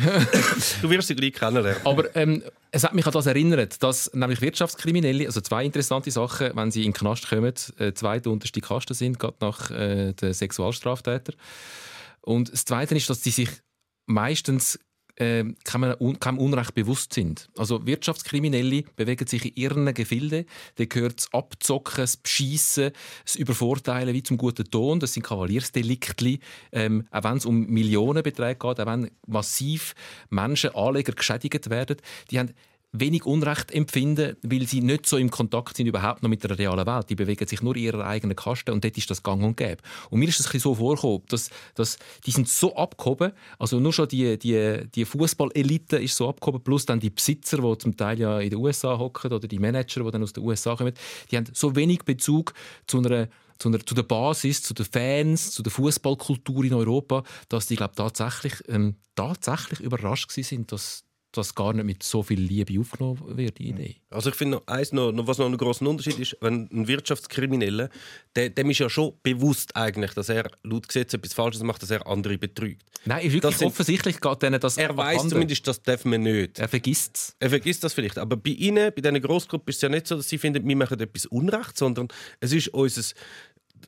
[0.82, 1.76] du wirst sie gleich kennenlernen.
[1.84, 2.44] Aber ähm,
[2.76, 6.82] es hat mich an das erinnert, dass nämlich Wirtschaftskriminelle, also zwei interessante Sachen, wenn sie
[6.82, 11.36] in den Knast kommen, äh, zweite unterste Kasten sind, gerade nach äh, den Sexualstraftätern.
[12.22, 13.50] Und das Zweite ist, dass sie sich
[14.08, 14.80] meistens
[15.16, 17.50] äh, keinem, keinem Unrecht bewusst sind.
[17.58, 20.46] Also Wirtschaftskriminelle bewegen sich in ihren Gefilden.
[20.76, 22.92] Da gehört das Abzocken, das Beschiessen,
[23.24, 25.00] das Übervorteilen wie zum guten Ton.
[25.00, 26.40] Das sind Kavaliersdelikte.
[26.72, 29.94] Ähm, auch wenn es um Millionenbeträge geht, auch wenn massiv
[30.30, 31.98] Menschen, Anleger geschädigt werden,
[32.32, 32.54] die haben
[32.94, 36.86] wenig Unrecht empfinden, weil sie nicht so im Kontakt sind überhaupt noch mit der realen
[36.86, 37.10] Welt.
[37.10, 39.82] Die bewegen sich nur in ihrer eigenen Kaste und dort ist das gang und gäbe.
[40.12, 44.08] Und mir ist es so vorgekommen, dass, dass die sind so abgehoben, also nur schon
[44.08, 48.40] die, die, die Fußballelite ist so abgehoben, plus dann die Besitzer, die zum Teil ja
[48.40, 50.94] in den USA hocken oder die Manager, die dann aus den USA kommen,
[51.32, 52.54] die haben so wenig Bezug
[52.88, 53.28] zu einer
[53.60, 57.76] zu, einer, zu der Basis, zu den Fans, zu der Fußballkultur in Europa, dass die
[57.76, 61.06] glaube tatsächlich ähm, tatsächlich überrascht sind, dass
[61.38, 63.96] das gar nicht mit so viel Liebe aufgenommen wird, die Idee.
[64.10, 67.90] Also ich finde, eins noch, was noch ein großer Unterschied ist, wenn ein Wirtschaftskrimineller,
[68.36, 71.92] der, dem ist ja schon bewusst eigentlich, dass er laut Gesetz etwas Falsches macht, dass
[71.92, 72.84] er andere betrügt.
[73.06, 76.60] Nein, ist wirklich sind, offensichtlich geht denen das Er weiß zumindest, das darf man nicht.
[76.60, 77.36] Er vergisst es.
[77.40, 78.18] Er vergisst das vielleicht.
[78.18, 80.76] Aber bei Ihnen, bei diesen Grossgruppen ist es ja nicht so, dass Sie finden, wir
[80.76, 82.08] machen etwas Unrecht, sondern
[82.40, 83.04] es ist unser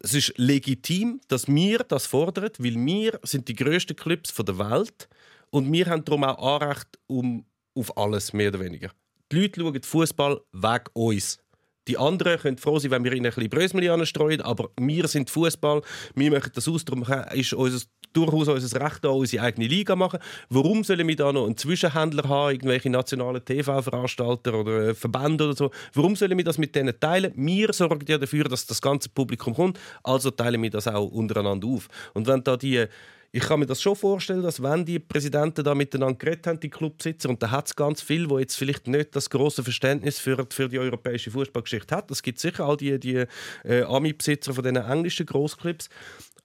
[0.02, 5.08] es ist legitim, dass wir das fordern, weil wir sind die größten Clubs der Welt
[5.56, 8.92] und wir haben darum auch Anrecht um, auf alles, mehr oder weniger.
[9.32, 11.40] Die Leute schauen Fußball weg uns.
[11.88, 15.30] Die anderen können froh sein, wenn wir ihnen ein bisschen Brösmeli streuen, aber wir sind
[15.30, 15.82] Fußball,
[16.14, 20.20] wir machen das aus, darum ist unser, durchaus unser Recht, da unsere eigene Liga machen.
[20.50, 25.56] Warum sollen wir da noch einen Zwischenhändler haben, irgendwelche nationalen TV-Veranstalter oder äh, Verbände oder
[25.56, 25.72] so?
[25.94, 27.32] Warum sollen wir das mit denen teilen?
[27.36, 31.66] Wir sorgen ja dafür, dass das ganze Publikum kommt, also teilen wir das auch untereinander
[31.68, 31.88] auf.
[32.14, 32.88] Und wenn da die
[33.36, 36.70] ich kann mir das schon vorstellen, dass wenn die Präsidenten da miteinander geredet haben, die
[36.70, 40.48] Clubsitzer, und da hat es ganz viel, wo jetzt vielleicht nicht das große Verständnis für,
[40.50, 42.10] für die europäische Fußballgeschichte hat.
[42.12, 43.26] Es gibt sicher all die, die
[43.66, 45.90] äh, Ami-Besitzer von den englischen Großclubs,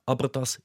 [0.05, 0.61] aber dass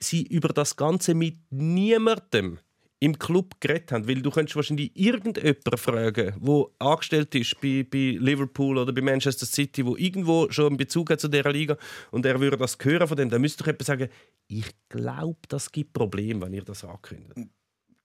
[0.00, 2.58] sie über das Ganze mit niemandem
[3.00, 4.06] im Club geredet haben.
[4.06, 9.46] Weil du könntest wahrscheinlich irgendjemanden fragen, der angestellt ist bei, bei Liverpool oder bei Manchester
[9.46, 11.76] City, wo irgendwo schon einen Bezug hat zu dieser Liga
[12.10, 14.08] und er würde das hören von dem, dann müsste doch jemand sagen,
[14.48, 17.48] ich glaube, das gibt Probleme, wenn ihr das ankündigt.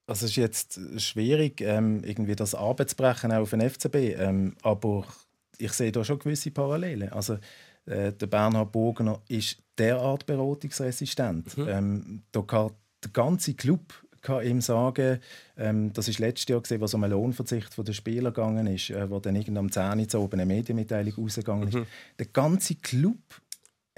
[0.08, 5.04] Also es ist jetzt schwierig, ähm, irgendwie das anzubrechen auf den FCB, ähm, aber
[5.58, 7.10] ich sehe da schon gewisse Parallelen.
[7.10, 7.38] Also
[7.86, 11.58] äh, der Bernhard Bogner ist derart beratungsresistent.
[11.58, 11.68] Mhm.
[11.68, 12.70] Ähm, da kann
[13.02, 13.92] der ganze Club
[14.28, 15.20] ihm sagen,
[15.56, 18.90] ähm, das ist letztes Jahr gesehen, was um einen Lohnverzicht von den Spielern gegangen ist,
[18.90, 21.74] äh, wo dann irgendwann am 10 Uhr oben eine Medienmitteilung rausgegangen ist.
[21.74, 21.86] Mhm.
[22.18, 23.18] Der ganze Club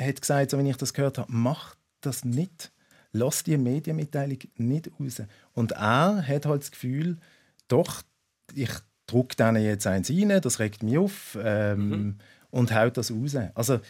[0.01, 2.73] hat gesagt, so wie ich das gehört habe, macht das nicht.
[3.13, 5.23] Lass die Medienmitteilung nicht raus.
[5.55, 7.17] Und er hat halt das Gefühl,
[7.69, 8.03] doch,
[8.55, 8.71] ich
[9.07, 12.15] drucke denen jetzt eins rein, das regt mich auf ähm, mhm.
[12.51, 13.35] und haut das raus.
[13.55, 13.81] Also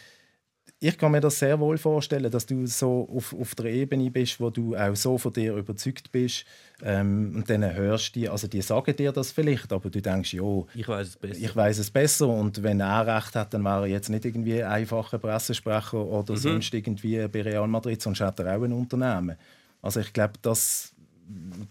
[0.81, 4.39] ich kann mir das sehr wohl vorstellen, dass du so auf, auf der Ebene bist,
[4.39, 6.45] wo du auch so von dir überzeugt bist.
[6.81, 10.63] Ähm, und dann hörst du, also die sagen dir das vielleicht, aber du denkst, ja,
[10.73, 11.39] ich weiß es besser.
[11.41, 12.27] Ich weiß es besser.
[12.29, 16.33] Und wenn er recht hat, dann wäre er jetzt nicht irgendwie ein einfacher Pressesprecher oder
[16.33, 16.37] mhm.
[16.37, 19.35] sonst irgendwie bei Real Madrid, sonst hat er auch ein Unternehmen.
[19.81, 20.93] Also ich glaube, das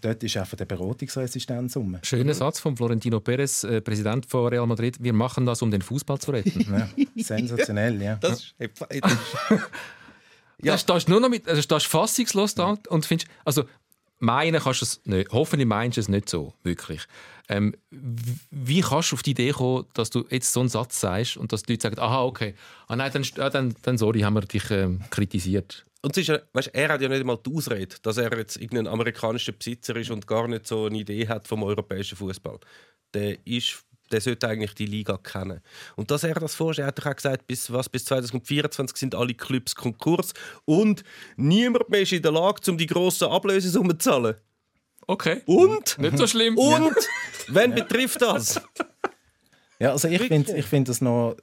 [0.01, 1.97] dort ist einfach der Beratungsresistenz um.
[2.03, 4.97] Schöner Satz von Florentino Perez, äh, Präsident von Real Madrid.
[5.01, 6.65] Wir machen das, um den Fußball zu retten.
[6.71, 8.15] ja, sensationell, ja.
[8.21, 8.71] Das ist,
[9.49, 10.73] ja.
[10.73, 13.63] Da stehst du nur noch mit, also stehst fassungslos da und findest, also
[14.19, 17.01] meinen kannst du es nicht, hoffentlich meinst du es nicht so, wirklich.
[17.47, 17.75] Ähm,
[18.51, 21.51] wie kannst du auf die Idee kommen, dass du jetzt so einen Satz sagst und
[21.51, 22.53] dass die Leute sagen, aha, okay,
[22.87, 25.85] ah, nein, dann, dann, dann sorry, haben wir dich ähm, kritisiert.
[26.01, 29.51] Und ist, weißt, er hat ja nicht einmal die Ausrede, dass er jetzt irgendein amerikanischer
[29.51, 32.59] Besitzer ist und gar nicht so eine Idee hat vom europäischen Fußball.
[33.13, 35.61] Der ist der sollte eigentlich die Liga kennen.
[35.95, 39.33] Und dass er das vorstellt, hat er auch gesagt, bis, was, bis 2024 sind alle
[39.33, 40.33] Clubs Konkurs
[40.65, 41.03] und
[41.37, 44.35] niemand mehr ist in der Lage, um die grossen Ablösesummen zu zahlen.
[45.07, 45.41] Okay.
[45.45, 45.97] Und?
[45.97, 46.57] Nicht so schlimm.
[46.57, 46.95] Und?
[47.47, 48.61] Wen betrifft das?
[49.79, 51.35] Ja, also ich finde ich find das noch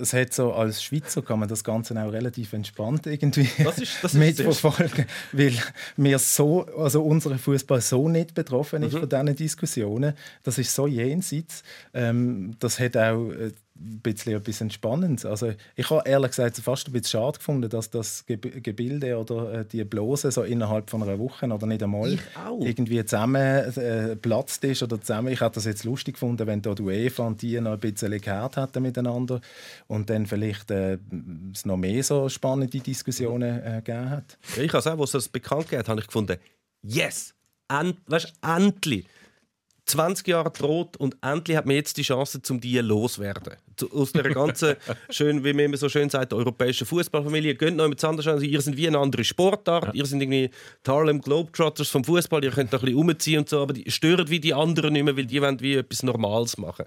[0.00, 3.92] es hat so als Schweizer kann man das Ganze auch relativ entspannt irgendwie das ist,
[4.02, 5.54] das mitverfolgen, weil
[5.96, 9.00] wir so, also unser Fußball so nicht betroffen ist mhm.
[9.00, 10.14] von diesen Diskussionen.
[10.42, 11.62] Das ist so jenseits.
[11.92, 15.26] Ähm, das hat auch äh, ein bisschen etwas Entspannendes.
[15.26, 19.64] Also ich habe ehrlich gesagt fast ein bisschen schade gefunden, dass das Gebilde oder äh,
[19.64, 22.18] die Blose so innerhalb von einer Woche oder nicht einmal
[22.60, 23.36] irgendwie zusammen
[23.76, 25.32] äh, platzt ist oder zusammen.
[25.32, 28.18] Ich hätte das jetzt lustig gefunden, wenn da die UEFA und die noch ein bisschen
[28.20, 29.40] gehört hätten miteinander
[29.86, 30.98] und dann vielleicht äh,
[31.52, 34.38] es noch mehr so spannende Diskussionen äh, gegeben hat.
[34.56, 36.38] Ich habe es auch, als es bekannt gegeben habe ich gefunden,
[36.82, 37.34] yes,
[37.68, 39.06] End, weißt, endlich
[39.86, 43.54] 20 Jahre droht und endlich hat man jetzt die Chance, um die loswerden.
[43.92, 44.74] Aus der ganzen,
[45.10, 47.54] schön, wie man immer so schön sagt, europäischen Fußballfamilie.
[47.54, 48.34] Geht noch jemand anders an.
[48.34, 49.86] Also, ihr seid wie eine andere Sportart.
[49.86, 49.94] Ja.
[49.94, 50.50] Ihr seid irgendwie
[50.84, 52.42] die Harlem Globetrotters vom Fußball.
[52.42, 55.04] Ihr könnt da ein bisschen umziehen und so, aber die stören wie die anderen nicht
[55.04, 56.86] mehr, weil die wollen wie etwas Normales machen.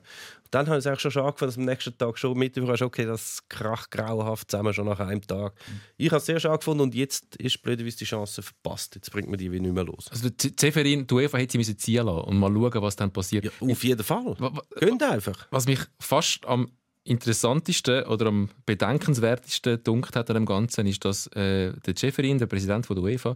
[0.51, 3.91] Dann habe ich es schon angefangen, dass am nächsten Tag schon mitbekommen okay, das kracht
[3.91, 5.53] grauenhaft zusammen schon nach einem Tag.
[5.53, 5.81] Mhm.
[5.97, 8.95] Ich habe es sehr schade gefunden und jetzt ist blöderweise die Chance verpasst.
[8.95, 10.07] Jetzt bringt man die wie nicht mehr los.
[10.09, 13.45] Also Zeferin, die UEFA hätte sie ziehen lassen und mal schauen, was dann passiert.
[13.45, 14.35] Ja, auf jeden Fall.
[14.79, 15.47] Gönnt einfach.
[15.51, 16.71] Was mich fast am
[17.03, 22.45] interessantesten oder am bedenkenswertesten dunkt hat an dem Ganzen ist, dass äh, der Jefferin, der
[22.45, 23.35] Präsident von der UEFA,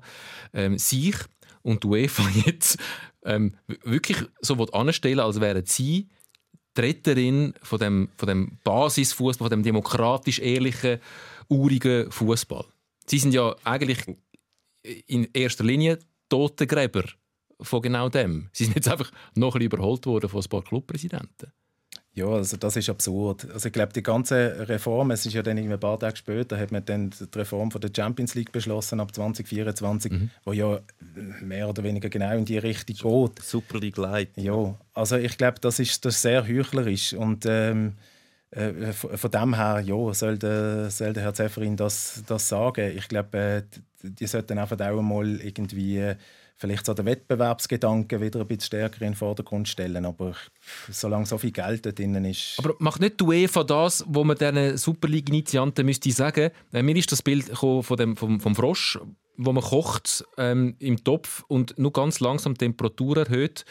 [0.53, 1.15] ähm, sich
[1.61, 2.77] und die UEFA jetzt
[3.23, 6.09] ähm, wirklich so anstellen als wären sie
[6.75, 10.99] die Retterin von dem, von dem Basisfußball, von dem demokratisch ehrlichen,
[11.49, 12.65] urigen Fußball.
[13.05, 13.99] Sie sind ja eigentlich
[15.07, 17.03] in erster Linie Totengräber
[17.61, 18.49] von genau dem.
[18.53, 21.51] Sie sind jetzt einfach noch ein bisschen überholt worden von ein paar Clubpräsidenten.
[22.15, 23.47] Ja, also das ist absurd.
[23.51, 26.71] Also ich glaube, die ganze Reform, es ist ja dann ein paar Tage später, hat
[26.71, 30.29] man dann die Reform von der Champions League beschlossen ab 2024, mhm.
[30.45, 30.79] wo ja
[31.41, 33.43] mehr oder weniger genau in die Richtung geht.
[33.43, 34.29] Super League Light.
[34.35, 37.93] Ja, also ich glaube, das ist, das sehr heuchlerisch und ähm,
[38.55, 42.95] äh, von dem her, ja, soll der, soll der Herr Zefferin das, das sagen.
[42.95, 43.63] Ich glaube, äh,
[44.03, 46.15] die sollten einfach auch mal irgendwie äh,
[46.57, 50.05] vielleicht so den Wettbewerbsgedanken wieder ein bisschen stärker in den Vordergrund stellen.
[50.05, 50.33] Aber
[50.89, 52.55] solange so viel Geld da drin ist.
[52.59, 56.95] Aber macht nicht die UEFA das, wo man diesen Super League-Initianten müsste sagen, äh, mir
[56.95, 58.99] ist das Bild von dem, vom, vom Frosch,
[59.37, 63.65] wo man kocht ähm, im Topf und nur ganz langsam die Temperatur erhöht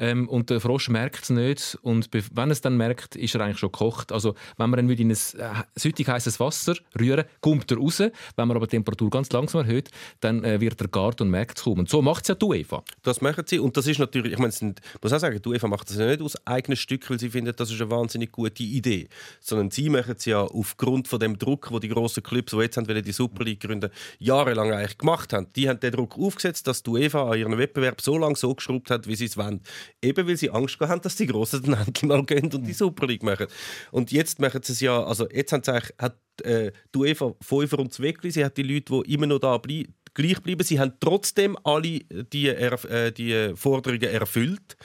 [0.00, 3.58] ähm, und der Frosch merkt es nicht und wenn es dann merkt, ist er eigentlich
[3.58, 4.12] schon gekocht.
[4.12, 7.98] Also wenn man ihn in ein äh, süttig heißes Wasser rühren, kommt er raus.
[8.00, 11.58] Wenn man aber die Temperatur ganz langsam erhöht, dann äh, wird er gart und merkt
[11.58, 11.80] es kaum.
[11.80, 12.82] Und so macht es ja die UEFA.
[13.02, 15.90] Das machen sie und das ist natürlich, ich meine, muss auch sagen, die UEFA macht
[15.90, 19.08] das ja nicht aus eigenem Stück, weil sie finden, das ist eine wahnsinnig gute Idee,
[19.40, 22.78] sondern sie machen es ja aufgrund von dem Druck, wo die grossen Clubs, die jetzt
[22.78, 25.48] haben, die Super League gründen, jahrelang eigentlich gemacht haben.
[25.56, 28.90] Die haben den Druck aufgesetzt, dass die UEFA an ihren Wettbewerb so lange so geschraubt
[28.90, 29.60] hat, wie sie es wollen.
[30.02, 33.06] Eben weil sie Angst haben, dass die Großen dann endlich mal gehen und die Super
[33.06, 33.46] League machen.
[33.90, 37.34] Und jetzt machen sie es ja, also jetzt haben sie eigentlich, hat äh, die UEFA
[37.40, 40.62] Fünfer und Zweckli, sie hat die Leute, die immer noch da bleiben, gleich bleiben.
[40.64, 44.76] Sie haben trotzdem alle die, äh, die Forderungen erfüllt.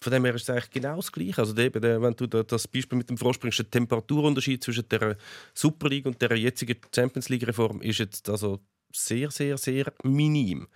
[0.00, 1.38] Von dem her ist es eigentlich genau das Gleiche.
[1.38, 5.16] Also eben, wenn du das Beispiel mit dem Frosch bringst, der Temperaturunterschied zwischen der
[5.54, 8.60] Super League und der jetzigen Champions League Reform ist jetzt also
[8.92, 10.68] sehr, sehr, sehr minim.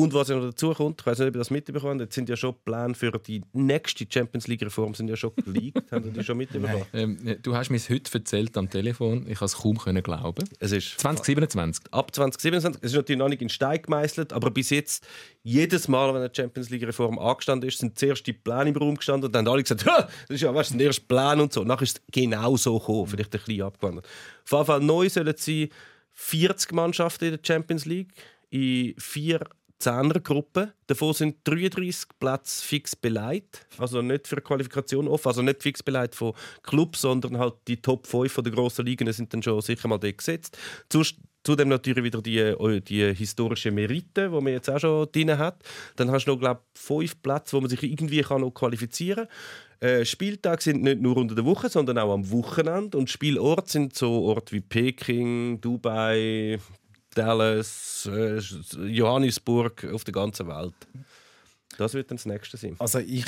[0.00, 2.14] Und was ja noch dazu kommt, ich weiß nicht, ob ihr das mitbekommen habt, jetzt
[2.14, 5.92] sind ja schon Pläne für die nächste Champions League-Reform sind ja schon geleakt.
[5.92, 6.86] Haben die schon mitbekommen?
[6.94, 10.48] Ähm, du hast mir es heute erzählt am Telefon, ich kann es kaum können glauben.
[10.58, 11.92] Es ist 2027.
[11.92, 12.82] Ab 2027.
[12.82, 15.06] Es ist natürlich noch nicht in Stein gemeißelt, aber bis jetzt,
[15.42, 19.26] jedes Mal, wenn eine Champions League-Reform angestanden ist, sind zuerst die Pläne im Raum gestanden
[19.26, 21.62] und dann haben alle gesagt, das ist ja weißt, der erste Plan und so.
[21.62, 24.06] Nachher ist es genau so gekommen, vielleicht ein bisschen abgewandert.
[24.44, 25.68] Auf jeden Fall neu sollen sie
[26.14, 28.12] 40 Mannschaften in der Champions League
[28.50, 29.40] in vier
[29.80, 30.72] Zehnergruppe.
[30.86, 33.66] Davon sind 33 Plätze fix beleidigt.
[33.78, 38.06] Also nicht für Qualifikation offen, also nicht fix beleidigt von Clubs, sondern halt die Top
[38.06, 40.56] 5 der grossen Ligen sind dann schon sicher mal dort gesetzt.
[41.42, 45.62] Zudem natürlich wieder die, äh, die historischen Merite, die man jetzt auch schon drin hat.
[45.96, 49.26] Dann hast du noch, glaube ich, fünf Plätze, wo man sich irgendwie kann noch qualifizieren
[49.80, 49.88] kann.
[49.88, 52.98] Äh, Spieltage sind nicht nur unter der Woche, sondern auch am Wochenende.
[52.98, 56.58] Und Spielorte sind so Orte wie Peking, Dubai,
[57.14, 58.38] Dallas, äh,
[58.86, 60.74] Johannesburg auf der ganzen Welt.
[61.78, 62.76] Das wird dann das nächste sein.
[62.78, 63.24] Also ich,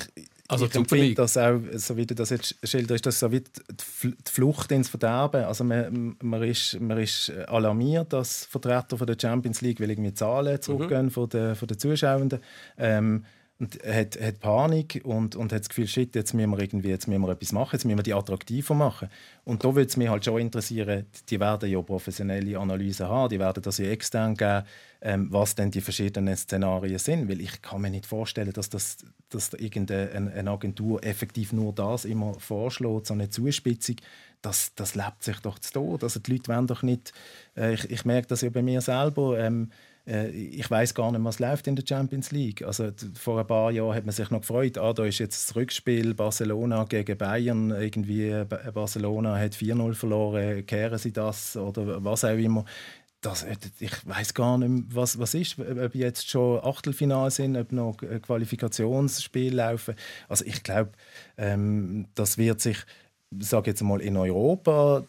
[0.46, 4.14] also ich empfinde das auch, so wie du das jetzt schilderst, das so wie die
[4.30, 5.44] Flucht ins Verderben.
[5.44, 10.12] Also man, man, ist, man ist alarmiert, dass Vertreter von der Champions League will irgendwie
[10.12, 11.10] Zahlen zurückgehen mhm.
[11.10, 12.40] von, den, von den Zuschauenden.
[12.76, 13.24] Ähm,
[13.62, 17.06] und hat, hat Panik und, und hat das Gefühl, shit, jetzt müssen wir irgendwie jetzt
[17.06, 19.08] müssen wir etwas machen, jetzt müssen wir die attraktiver machen.
[19.44, 23.38] Und da würde es mich halt schon interessieren, die werden ja professionelle Analysen haben, die
[23.38, 24.64] werden das ja extern geben,
[25.00, 28.96] ähm, was denn die verschiedenen Szenarien sind, weil ich kann mir nicht vorstellen, dass, das,
[29.28, 33.96] dass irgendeine eine Agentur effektiv nur das immer vorschlägt, so eine Zuspitzung,
[34.40, 36.02] das, das lebt sich doch zu Tod.
[36.02, 37.12] Also die Leute wollen doch nicht,
[37.56, 41.22] äh, ich, ich merke das ja bei mir selber, ähm, äh, ich weiß gar nicht,
[41.22, 42.62] was läuft in der Champions League.
[42.62, 45.56] Also vor ein paar Jahren hat man sich noch gefreut, ah, da ist jetzt das
[45.56, 47.70] Rückspiel Barcelona gegen Bayern.
[47.70, 52.64] Irgendwie äh, Barcelona hat 4-0 verloren, kehren sie das oder was auch immer.
[53.20, 57.70] Das, äh, ich weiß gar nicht, was, was ist, ob jetzt schon Achtelfinale sind, ob
[57.70, 59.94] noch Qualifikationsspiele laufen.
[60.28, 60.90] Also ich glaube,
[61.36, 62.78] ähm, das wird sich
[63.40, 65.04] sage jetzt mal in Europa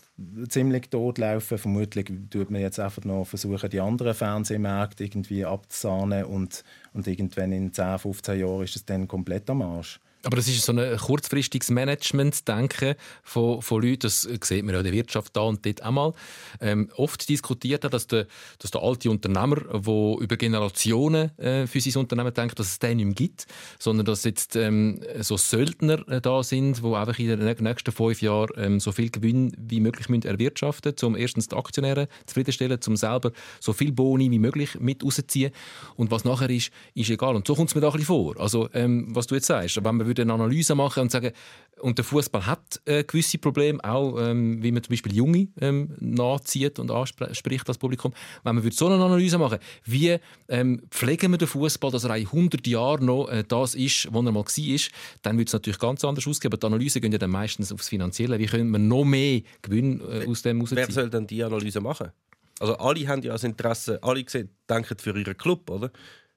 [0.50, 1.58] ziemlich totlaufen.
[1.58, 7.52] Vermutlich tut man jetzt einfach noch versuchen, die anderen Fernsehmärkte irgendwie abzusahnen und, und irgendwann
[7.52, 10.00] in 10, 15 Jahren ist es dann komplett am Arsch.
[10.26, 14.86] Aber das ist so ein kurzfristiges Management-Denken von, von Leuten, das sieht man ja in
[14.86, 16.14] der Wirtschaft da und dort einmal.
[16.62, 18.28] Ähm, oft diskutiert dass der,
[18.60, 22.98] dass der alte Unternehmer, der über Generationen äh, für sein Unternehmen denkt, dass es den
[22.98, 23.48] nicht mehr gibt,
[23.80, 28.22] sondern dass jetzt ähm, so Söldner äh, da sind, die einfach in den nächsten fünf
[28.22, 32.80] Jahren ähm, so viel Gewinn wie möglich müssen erwirtschaften müssen, um erstens die Aktionäre zufriedenstellen,
[32.88, 35.52] um selber so viel Boni wie möglich mit rauszuziehen.
[35.98, 37.36] Und was nachher ist, ist egal.
[37.36, 38.40] Und so kommt es mir da ein bisschen vor.
[38.40, 41.32] Also, ähm, was du jetzt sagst, wenn man würde eine Analyse machen und sagen,
[41.80, 45.94] und der Fußball hat äh, gewisse Probleme, auch ähm, wie man zum Beispiel Junge ähm,
[46.00, 48.14] nachzieht und anspricht das Publikum.
[48.44, 52.28] Wenn man so eine Analyse machen wie ähm, pflegen wir den Fußball, dass er in
[52.28, 54.80] 100 Jahren noch äh, das ist, was er mal war,
[55.24, 56.52] dann würde es natürlich ganz anders ausgehen.
[56.54, 58.40] Aber die Analyse gehen ja dann meistens aufs Finanzielle.
[58.40, 60.78] Wie können wir noch mehr Gewinn äh, aus dem herausziehen?
[60.78, 62.12] Wer soll denn die Analyse machen?
[62.60, 65.92] Also alle haben ja das Interesse, alle denken für ihren Club, oder?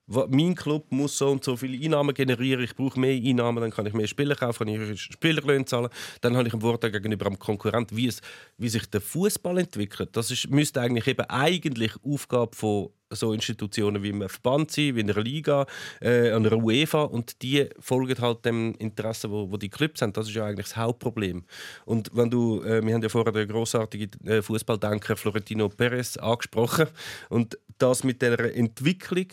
[0.07, 3.87] Mein Club muss so und so viele Einnahmen generieren, ich brauche mehr Einnahmen, dann kann
[3.87, 5.89] ich mehr Spieler kaufen, kann ich Spielerlöhne zahlen,
[6.21, 8.21] dann habe ich einen Vorteil gegenüber dem Konkurrent, wie, es,
[8.59, 10.11] wie sich der Fußball entwickelt.
[10.13, 15.01] Das ist, müsste eigentlich eben eigentlich Aufgabe von so Institutionen wie einem Verband sein, wie
[15.01, 15.67] einer Liga,
[16.01, 20.13] äh, einer UEFA und die folgen halt dem Interesse, wo, wo die Clubs haben.
[20.13, 21.45] Das ist ja eigentlich das Hauptproblem.
[21.85, 26.89] Und wenn du, äh, wir haben ja vorher den großartigen äh, Fußballdenker Florentino Perez angesprochen
[27.29, 29.27] und das mit der Entwicklung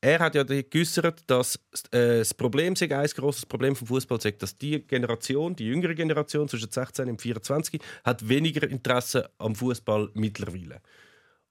[0.00, 1.56] er hat ja geäußert, dass
[1.90, 5.94] äh, das Problem sei, ein grosses Problem vom Fußball sei, dass die Generation, die jüngere
[5.94, 10.80] Generation zwischen 16 und 24, hat weniger Interesse am Fußball mittlerweile.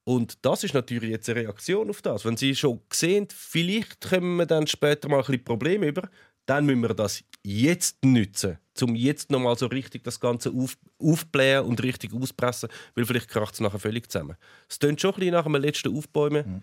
[0.03, 2.25] Und das ist natürlich jetzt eine Reaktion auf das.
[2.25, 6.09] Wenn Sie schon sehen, vielleicht kommen wir dann später mal ein bisschen Probleme über,
[6.47, 11.65] dann müssen wir das jetzt nutzen, um jetzt nochmal so richtig das Ganze auf, aufblähen
[11.65, 14.35] und richtig auspressen, weil vielleicht kracht es nachher völlig zusammen.
[14.67, 16.55] Es klingt schon ein bisschen nach einem letzten Aufbäumen.
[16.55, 16.61] Mhm.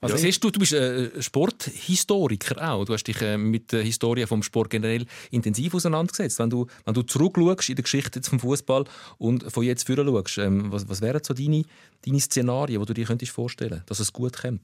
[0.00, 0.20] Also ja.
[0.22, 2.84] siehst du, du bist äh, Sporthistoriker auch.
[2.84, 6.38] Du hast dich äh, mit der Historie vom Sport generell intensiv auseinandergesetzt.
[6.38, 8.84] Wenn du, wenn du zurückschaust in der Geschichte vom Fußball
[9.18, 11.64] und von jetzt vorher schaust, ähm, was, was wären so deine,
[12.04, 14.62] deine Szenarien, die du dir könntest vorstellen dass es gut kommt?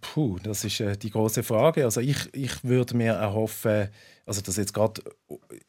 [0.00, 1.84] Puh, das ist äh, die große Frage.
[1.84, 3.88] Also ich, ich würde mir erhoffen,
[4.26, 5.02] also das jetzt gerade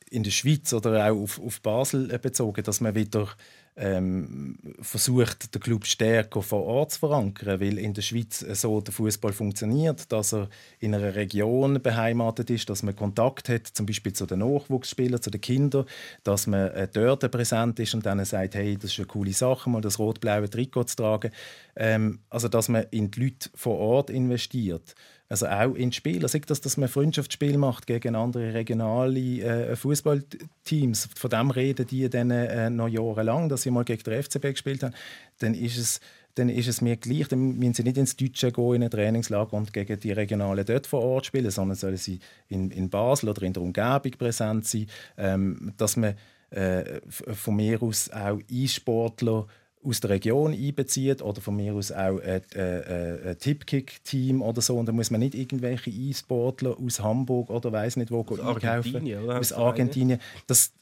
[0.10, 3.28] in der Schweiz oder auch auf, auf Basel äh, bezogen, dass man wieder
[3.76, 8.94] ähm, versucht, den Club stärker vor Ort zu verankern, weil in der Schweiz so der
[8.94, 10.50] Fußball funktioniert, dass er
[10.80, 15.32] in einer Region beheimatet ist, dass man Kontakt hat, zum Beispiel zu den Nachwuchsspielern, zu
[15.32, 15.86] den Kindern,
[16.24, 19.70] dass man äh, dort präsent ist und dann sagt, hey, das ist eine coole Sache,
[19.70, 21.32] mal das rot-blaue Trikot zu tragen.
[21.76, 24.94] Ähm, also, dass man in die Leute vor Ort investiert.
[25.34, 26.28] Also auch in Spieler.
[26.28, 31.10] Sei das, dass man Freundschaftsspiel macht gegen andere regionale äh, Fußballteams.
[31.16, 34.84] Von dem reden die dann äh, noch jahrelang, dass sie mal gegen den FCB gespielt
[34.84, 34.94] haben.
[35.40, 36.02] Dann ist es
[36.36, 39.54] dann ist es mir gleich, dann müssen sie nicht ins Deutsche gehen, in ein Trainingslager
[39.54, 43.42] und gegen die Regionalen dort vor Ort spielen, sondern sollen sie in, in Basel oder
[43.42, 44.86] in der Umgebung präsent sein,
[45.18, 46.14] ähm, dass man
[46.52, 49.48] äh, von mir aus auch E-Sportler
[49.84, 54.78] aus der Region einbezieht oder von mir aus auch ein, ein, ein Tipkick-Team oder so.
[54.78, 59.30] Und da muss man nicht irgendwelche E-Sportler aus Hamburg oder weiß nicht wo aus Argentinien,
[59.30, 60.20] Aus Argentinien.
[60.48, 60.74] Das,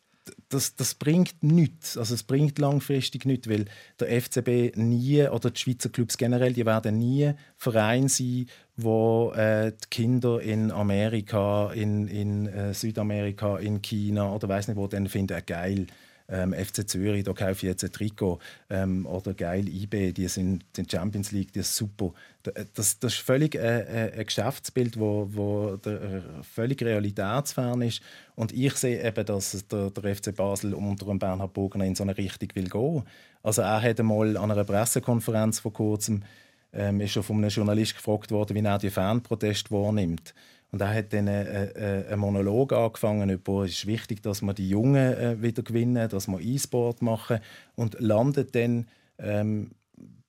[0.50, 1.98] das, das bringt nichts.
[1.98, 3.66] Also es bringt langfristig nichts, weil
[4.00, 8.48] der FCB nie oder die Schweizer Clubs generell, die werden nie Verein sein,
[8.78, 14.78] wo äh, die Kinder in Amerika, in, in äh, Südamerika, in China oder weiß nicht
[14.78, 15.88] wo dann finden, äh, geil
[16.32, 20.66] ähm, FC Zürich, da kaufe ich jetzt ein Trikot ähm, oder geil IB, die sind
[20.78, 22.14] in Champions League, die ist super.
[22.74, 28.02] Das, das ist völlig äh, äh, ein Geschäftsbild, wo, wo der, äh, völlig realitätsfern ist
[28.36, 32.04] und ich sehe eben, dass der, der FC Basel unter dem Bernhard Burgner in so
[32.04, 33.04] eine Richtung will gehen.
[33.44, 36.24] Also er hat einmal an einer Pressekonferenz vor kurzem
[36.74, 40.34] ähm, ist schon von einem Journalist gefragt worden, wie er die Fanproteste wahrnimmt.
[40.72, 44.54] Und er hat dann äh, äh, einen Monolog angefangen über, es ist wichtig, dass wir
[44.54, 47.40] die Jungen äh, wieder gewinnen, dass wir E-Sport machen
[47.76, 48.88] und landet dann
[49.20, 49.72] ähm,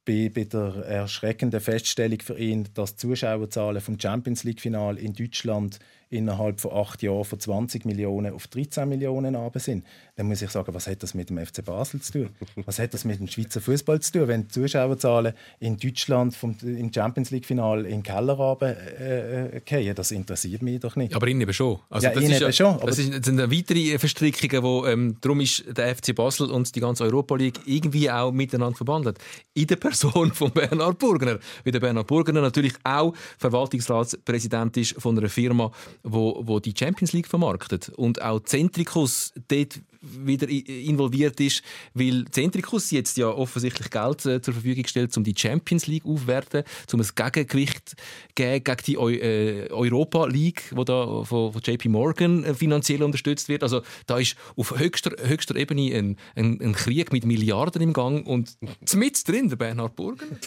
[0.05, 5.13] bei, bei, der erschreckenden Feststellung für ihn, dass die Zuschauerzahlen vom Champions League Final in
[5.13, 5.79] Deutschland
[6.13, 9.85] innerhalb von acht Jahren von 20 Millionen auf 13 Millionen runter sind,
[10.17, 12.29] dann muss ich sagen, was hat das mit dem FC Basel zu tun?
[12.67, 16.55] Was hat das mit dem Schweizer Fußball zu tun, wenn die Zuschauerzahlen in Deutschland vom,
[16.63, 21.15] im Champions League Final in den Keller runter, äh, äh, Das interessiert mich doch nicht.
[21.15, 21.79] Aber Ihnen eben schon.
[21.89, 25.95] Also ja, das, ist ja, schon das sind weitere Verstrickungen, wo ähm, darum ist der
[25.97, 29.19] FC Basel und die ganze Europa League irgendwie auch miteinander verbandelt.
[29.55, 35.19] In der Person von Bernhard Burgner, weil der Bernhard Burgner natürlich auch Verwaltungsratspräsident ist von
[35.19, 35.71] einer Firma,
[36.03, 37.91] wo, wo die Champions League vermarktet.
[37.91, 41.63] Und auch Centricus dort wieder involviert ist,
[41.95, 46.65] weil Centricus jetzt ja offensichtlich Geld äh, zur Verfügung stellt, um die Champions League aufzuwerten,
[46.93, 47.95] um ein Gegengewicht
[48.35, 53.03] gegen, gegen die Eu äh, Europa League, die da von, von, JP Morgan äh, finanziell
[53.03, 53.63] unterstützt wird.
[53.63, 58.27] Also da ist auf höchster, höchster Ebene ein, ein, ein Krieg mit Milliarden im Gang
[58.27, 58.57] und
[58.95, 60.39] mit drin der Bernhard Burgen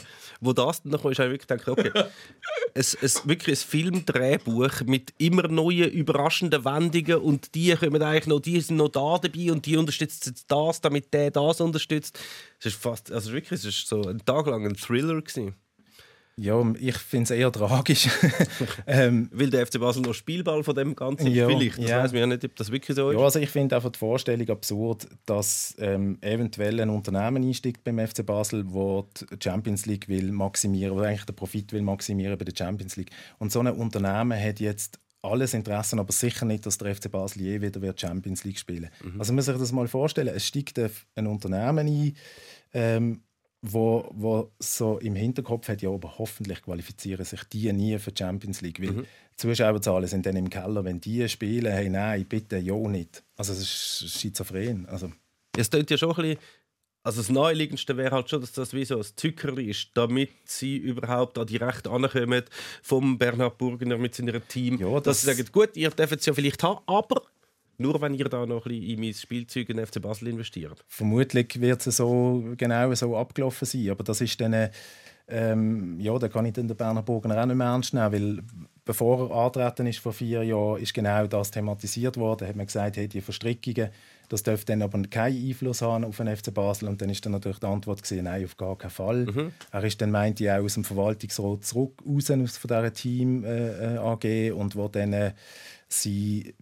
[0.42, 1.92] wo das dann noch ist, habe ich wirklich gedacht, okay,
[2.78, 8.42] es, es, wirklich ein Filmdrehbuch mit immer neuen, überraschenden Wendungen und die kommen eigentlich noch,
[8.42, 12.20] die sind noch da dabei und die unterstützt das, damit der das unterstützt.
[12.60, 15.56] Es ist fast, also wirklich, es ist so ein Tag lang ein Thriller gewesen.
[16.38, 18.10] Ja, ich finde es eher tragisch.
[18.88, 21.78] ähm, Weil der FC Basel noch Spielball von dem Ganzen Ja, vielleicht.
[21.78, 22.04] Das ja.
[22.04, 23.18] weiß man ja nicht, ob das wirklich so ist.
[23.18, 28.00] ja, also ich finde einfach die Vorstellung absurd, dass ähm, eventuell ein Unternehmen einsteigt beim
[28.06, 32.44] FC Basel, wo die Champions League will maximieren oder eigentlich den Profit will maximieren bei
[32.46, 33.12] der Champions League.
[33.40, 37.42] Und so ein Unternehmen hat jetzt alles Interesse, aber sicher nicht, dass der FC Basel
[37.44, 38.90] je wieder wird Champions League spielen.
[39.18, 40.36] Also man muss sich das mal vorstellen.
[40.36, 42.16] Es steigt ein- ein Unternehmen ein,
[42.74, 43.22] ähm,
[43.72, 48.20] wo, wo so im Hinterkopf hat, ja, aber hoffentlich qualifizieren sich die nie für die
[48.24, 49.06] Champions League, weil die
[49.38, 53.24] Zuschauerzahlen sind dann im Keller, wenn die spielen, hey, nein, bitte, ja nicht.
[53.36, 54.86] Also es ist schizophren.
[54.88, 55.12] Also,
[55.58, 56.38] Es klingt ja schon ein bisschen.
[57.04, 60.76] Also das Naheliegendste wäre halt schon, dass das wie so ein Zuckerli ist, damit sie
[60.78, 62.42] überhaupt an die Rechte ankommen
[62.82, 64.80] vom Bernhard Burgener mit seinem Team.
[64.80, 67.22] Ja, dass das- sie sagen, gut, ihr dürft es ja vielleicht haben, aber
[67.78, 70.84] nur wenn ihr da noch ein bisschen in mein Spielzeug in FC Basel investiert.
[70.88, 74.70] vermutlich wird es so genau so abgelaufen sein, aber das ist dann
[75.28, 78.44] ähm, ja, da kann ich den Berner Burgener auch nicht mehr ernst nehmen, weil
[78.86, 82.42] bevor er antreten ist vor vier Jahren, ist genau das thematisiert worden.
[82.42, 83.90] Da hat man gesagt, hey, die Verstrickungen,
[84.30, 86.88] das dürfte dann aber keinen Einfluss haben auf den FC Basel.
[86.88, 89.26] Und dann ist dann natürlich die Antwort gewesen, nein, auf gar keinen Fall.
[89.72, 93.44] Er ist dann meinte ich auch aus dem Verwaltungsrat zurück raus aus von dieser Team
[93.44, 95.34] äh, äh, AG und wo dann äh,
[95.88, 96.54] sie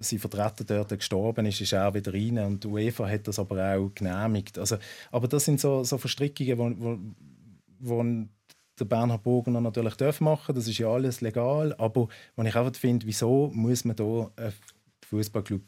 [0.00, 3.76] sein Vertreter dort gestorben ist, ist er wieder rein und die UEFA hat das aber
[3.76, 4.58] auch genehmigt.
[4.58, 4.76] Also,
[5.12, 6.98] aber das sind so, so Verstrickungen, wo, wo,
[7.78, 8.26] wo
[8.78, 12.74] der Bernhard Burgener natürlich darf machen das ist ja alles legal, aber wenn ich einfach
[12.74, 14.52] finde, wieso muss man da einen
[15.06, 15.62] Fußballclub,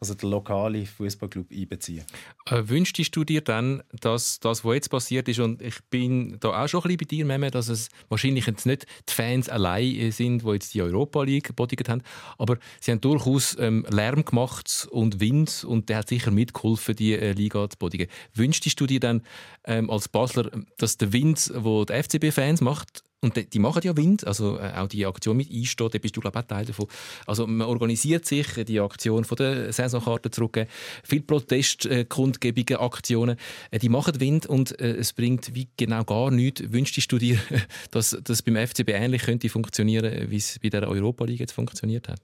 [0.00, 2.04] also den lokalen Fußballclub einbeziehen?
[2.46, 6.62] Äh, wünschtest du dir dann, dass das, was jetzt passiert ist, und ich bin da
[6.62, 9.94] auch schon ein bisschen bei dir, Meme, dass es wahrscheinlich jetzt nicht die Fans allein
[9.94, 12.02] äh, sind, die jetzt die Europa League bodigt haben,
[12.38, 17.14] aber sie haben durchaus ähm, Lärm gemacht und Wind und der hat sicher mitgeholfen, die
[17.14, 18.08] äh, Liga zu bodigen.
[18.34, 19.22] Wünschtest du dir dann
[19.64, 23.96] ähm, als Basler, dass der Wind, wo die FCB-Fans macht, und die, die machen ja
[23.96, 26.64] Wind, also äh, auch die Aktion mit einsteht, da bist du glaube ich auch Teil
[26.66, 26.86] davon.
[27.26, 30.66] Also man organisiert sich äh, die Aktion von der Saisonkarte zurück,
[31.02, 33.36] viele Protestkundgebungen, Aktionen,
[33.70, 36.62] äh, die machen Wind und äh, es bringt wie genau gar nichts.
[36.72, 37.38] Wünschtest du dir,
[37.90, 42.08] dass das beim FCB ähnlich könnte funktionieren, wie es bei der Europa League jetzt funktioniert
[42.08, 42.20] hat?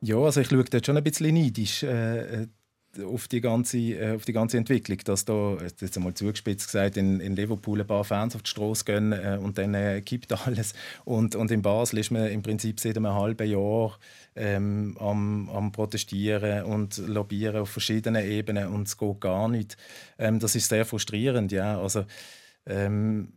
[0.00, 2.46] Ja, also ich schaue dort schon ein bisschen neidisch äh, äh,
[3.04, 7.20] auf, die ganze, äh, auf die ganze Entwicklung, dass da, jetzt einmal zugespitzt gesagt, in,
[7.20, 10.74] in Liverpool ein paar Fans auf die Straße gehen äh, und dann äh, kippt alles.
[11.04, 13.98] Und, und in Basel ist man im Prinzip seit einem halben Jahr
[14.34, 19.76] ähm, am, am Protestieren und Lobbyieren auf verschiedenen Ebenen und es geht gar nicht.
[20.18, 21.80] Ähm, das ist sehr frustrierend, ja.
[21.80, 22.04] Also,
[22.66, 23.32] ähm,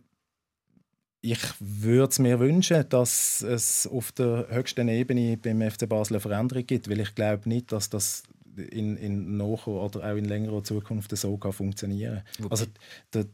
[1.24, 6.20] ich würde es mir wünschen, dass es auf der höchsten Ebene beim FC Basel eine
[6.20, 8.24] Veränderung gibt, weil ich glaube nicht, dass das
[8.58, 12.66] in, in naher oder auch in längerer Zukunft so kann funktionieren Also
[13.14, 13.26] der,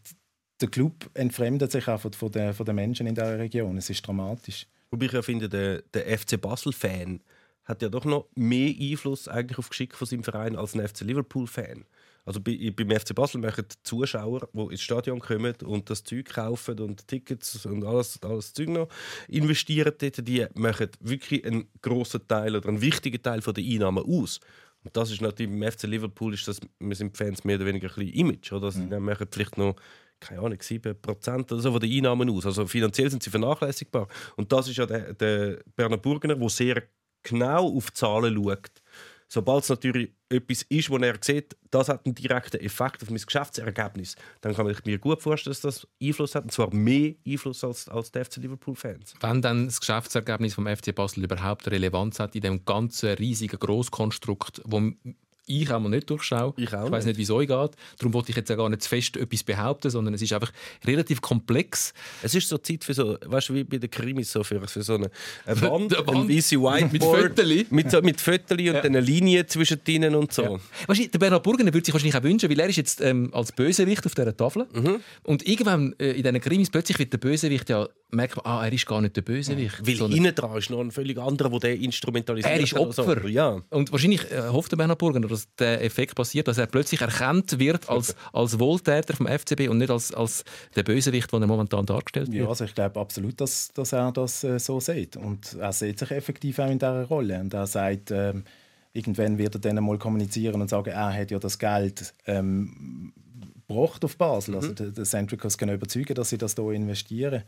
[0.62, 3.78] der Club entfremdet sich auch von, den, von den Menschen in dieser Region.
[3.78, 4.68] Es ist dramatisch.
[4.90, 7.22] Wobei ich ja finde, der, der FC Basel-Fan
[7.66, 11.02] hat ja doch noch mehr Einfluss eigentlich auf Geschick von seinem Verein als ein FC
[11.02, 11.86] Liverpool-Fan.
[12.28, 16.26] Also bei, beim FC Basel machen die Zuschauer, die ins Stadion kommen und das Zeug
[16.26, 18.90] kaufen und Tickets und alles, alles Zeug noch
[19.30, 24.04] investieren, dort, die machen wirklich einen grossen Teil oder einen wichtigen Teil von der Einnahmen
[24.04, 24.42] aus.
[24.88, 27.90] Und das ist natürlich beim FC Liverpool ist das, wir sind Fans mehr oder weniger
[27.90, 28.54] ein bisschen Image.
[28.54, 28.72] Oder?
[28.72, 29.76] Sie machen vielleicht noch
[30.22, 32.46] keine Ahnung, 7% oder so von den Einnahmen aus.
[32.46, 34.08] Also finanziell sind sie vernachlässigbar.
[34.38, 36.84] Und das ist ja der, der Berner Burgener, der sehr
[37.22, 38.72] genau auf Zahlen schaut.
[39.28, 43.22] Sobald es natürlich etwas ist, wo er sieht, das hat einen direkten Effekt auf mein
[43.22, 47.64] Geschäftsergebnis, dann kann ich mir gut vorstellen, dass das Einfluss hat, und zwar mehr Einfluss
[47.64, 49.14] als, als die FC Liverpool-Fans.
[49.20, 54.62] Wenn dann das Geschäftsergebnis vom FC Basel überhaupt Relevanz hat in dem ganzen riesigen Grosskonstrukt,
[54.66, 54.92] wo
[55.48, 56.54] ich auch mal nicht durchschaue.
[56.58, 57.72] Ich auch ich weiß nicht, wie es euch geht.
[57.98, 60.52] Darum wollte ich jetzt auch gar nicht zu fest etwas behaupten, sondern es ist einfach
[60.86, 61.94] relativ komplex.
[62.22, 64.84] Es ist so Zeit für so, weißt du, wie bei den Krimis, so für, für
[64.84, 65.10] so eine,
[65.46, 66.92] eine Wand, Eine Wand ein weiße Whiteboard.
[66.92, 67.66] mit Fötterli.
[67.70, 68.82] Mit, so, mit und Ja.
[68.82, 70.44] eine Linie zwischen denen und so.
[70.44, 70.60] Ja.
[70.88, 73.30] Weißt du, der Bernhard Burgener würde sich wahrscheinlich auch wünschen, weil er ist jetzt ähm,
[73.34, 74.68] als Bösewicht auf dieser Tafel.
[74.74, 74.98] Mhm.
[75.24, 78.74] Und irgendwann äh, in diesen Krimis plötzlich wird der Bösewicht ja, merkt man, ah, er
[78.74, 79.86] ist gar nicht der Bösewicht.
[79.86, 82.92] Weil sondern innen dran ist noch ein völlig anderer, der den instrumentalisiert er ist oder
[82.92, 83.04] so.
[83.04, 83.28] Opfer.
[83.28, 83.62] Ja.
[83.70, 87.60] Und wahrscheinlich äh, hofft der Bernhard Burgener, dass der Effekt passiert, dass er plötzlich erkannt
[87.60, 90.44] wird als, als Wohltäter vom FCB und nicht als, als
[90.76, 92.44] der Bösewicht, den er momentan dargestellt wird.
[92.44, 95.16] Ja, also ich glaube absolut, dass, dass er das äh, so sieht.
[95.16, 97.40] Und er sieht sich effektiv auch in dieser Rolle.
[97.40, 98.44] Und er sagt, ähm,
[98.94, 103.14] irgendwann wird er dann mal kommunizieren und sagen, er hat ja das Geld ähm,
[103.68, 104.56] gebracht auf Basel.
[104.56, 107.44] Also der, Centricals kann überzeugen, dass sie das hier investieren.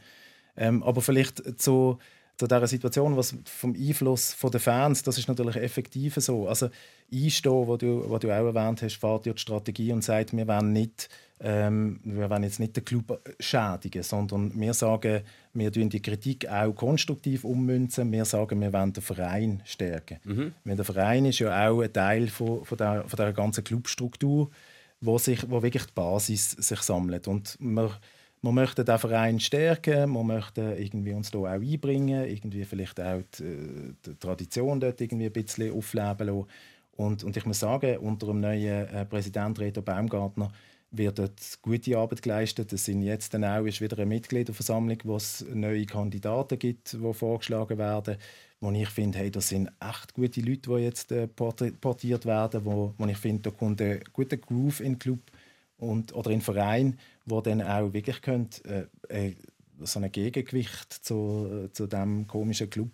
[0.56, 1.98] Ähm, aber vielleicht zu,
[2.40, 6.48] zu dieser Situation, was vom Einfluss der Fans, das ist natürlich effektiv so.
[6.48, 6.70] Also
[7.14, 10.48] einstehen, wo du, wo du auch erwähnt hast, fährt ja die Strategie und sagt, wir
[10.48, 11.10] wollen nicht
[11.42, 15.22] ähm, wir wollen jetzt nicht den Club schädigen, sondern wir sagen,
[15.54, 18.12] wir tun die Kritik auch konstruktiv ummünzen.
[18.12, 20.20] Wir sagen, wir wollen den Verein stärken.
[20.24, 20.54] Mhm.
[20.66, 24.50] der Verein ist ja auch ein Teil von, von, der, von der ganzen Clubstruktur,
[25.00, 27.28] wo, sich, wo wirklich die Basis sich sammelt.
[27.28, 27.92] Und wir,
[28.42, 33.22] wir möchten den Verein stärken, wir möchten irgendwie uns da auch einbringen, irgendwie vielleicht auch
[33.38, 36.48] die, die Tradition dort irgendwie ein bisschen aufleben lassen.
[36.94, 40.52] Und, und ich muss sagen, unter dem neuen äh, Präsident Reto Baumgartner
[40.92, 42.74] wird dort gute Arbeit geleistet.
[42.74, 47.14] Es sind jetzt dann auch ist wieder eine Mitgliederversammlung, wo es neue Kandidaten gibt, die
[47.14, 48.18] vorgeschlagen werden.
[48.60, 52.66] Wo ich finde, hey, das sind echt gute Leute, die jetzt äh, portiert werden.
[52.66, 55.20] Wo, wo ich finde, da kommt ein guter Groove in den Club
[55.78, 57.00] und, oder in den Verein,
[57.30, 59.36] wo dann auch wirklich könnt, äh, äh,
[59.82, 62.92] so ein Gegengewicht zu, zu dem komischen Club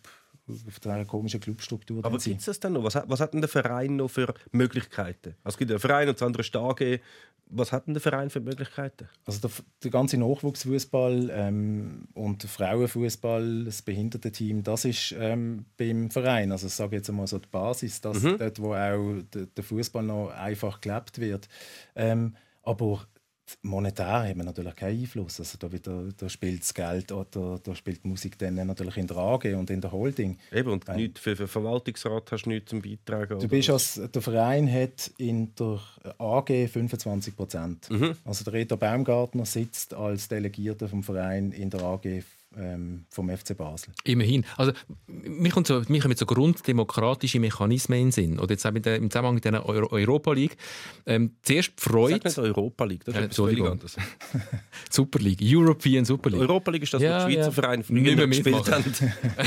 [0.47, 2.05] auf dieser komischen Clubstruktur.
[2.05, 2.83] Aber gibt es das dann noch?
[2.83, 5.35] Was hat, was hat denn der Verein noch für Möglichkeiten?
[5.43, 6.99] Also es gibt einen Verein und das andere ist AG.
[7.47, 9.07] Was hat denn der Verein für Möglichkeiten?
[9.25, 9.51] Also der,
[9.83, 16.51] der ganze Nachwuchsfußball ähm, und der Frauenfußball, das Behindertenteam, das ist ähm, beim Verein.
[16.51, 18.37] Also ich sage jetzt einmal so die Basis, das, mhm.
[18.37, 21.47] dort, wo auch der, der Fußball noch einfach gelebt wird.
[21.95, 23.07] Ähm, aber
[23.61, 25.39] monetär haben wir natürlich keinen Einfluss.
[25.39, 29.07] Also da, wieder, da spielt das Geld oder da spielt die Musik dann natürlich in
[29.07, 30.37] der AG und in der Holding.
[30.51, 33.39] Eben, und ähm, für den Verwaltungsrat hast du nichts zum Beitragen?
[33.39, 35.79] Du bist als, der Verein hat in der
[36.17, 37.89] AG 25 Prozent.
[37.89, 38.15] Mhm.
[38.25, 42.23] Also der Reto Baumgartner sitzt als Delegierter vom Verein in der AG
[42.57, 43.93] ähm, vom FC Basel.
[44.03, 44.45] Immerhin.
[44.57, 44.71] Also,
[45.07, 48.39] mir kommt so, mir kommen so grunddemokratische Mechanismen in den Sinn.
[48.39, 50.57] Oder jetzt auch mit der, im Zusammenhang mit der Euro Europa League.
[51.05, 52.15] Ähm, zuerst Freude.
[52.15, 53.97] Sag nicht Europa League, das ist äh, etwas völlig anderes.
[54.89, 56.41] Super League, European Super League.
[56.41, 57.51] Europa League ist das, ja, was die Schweizer ja.
[57.51, 58.95] Vereine nicht mehr gespielt haben.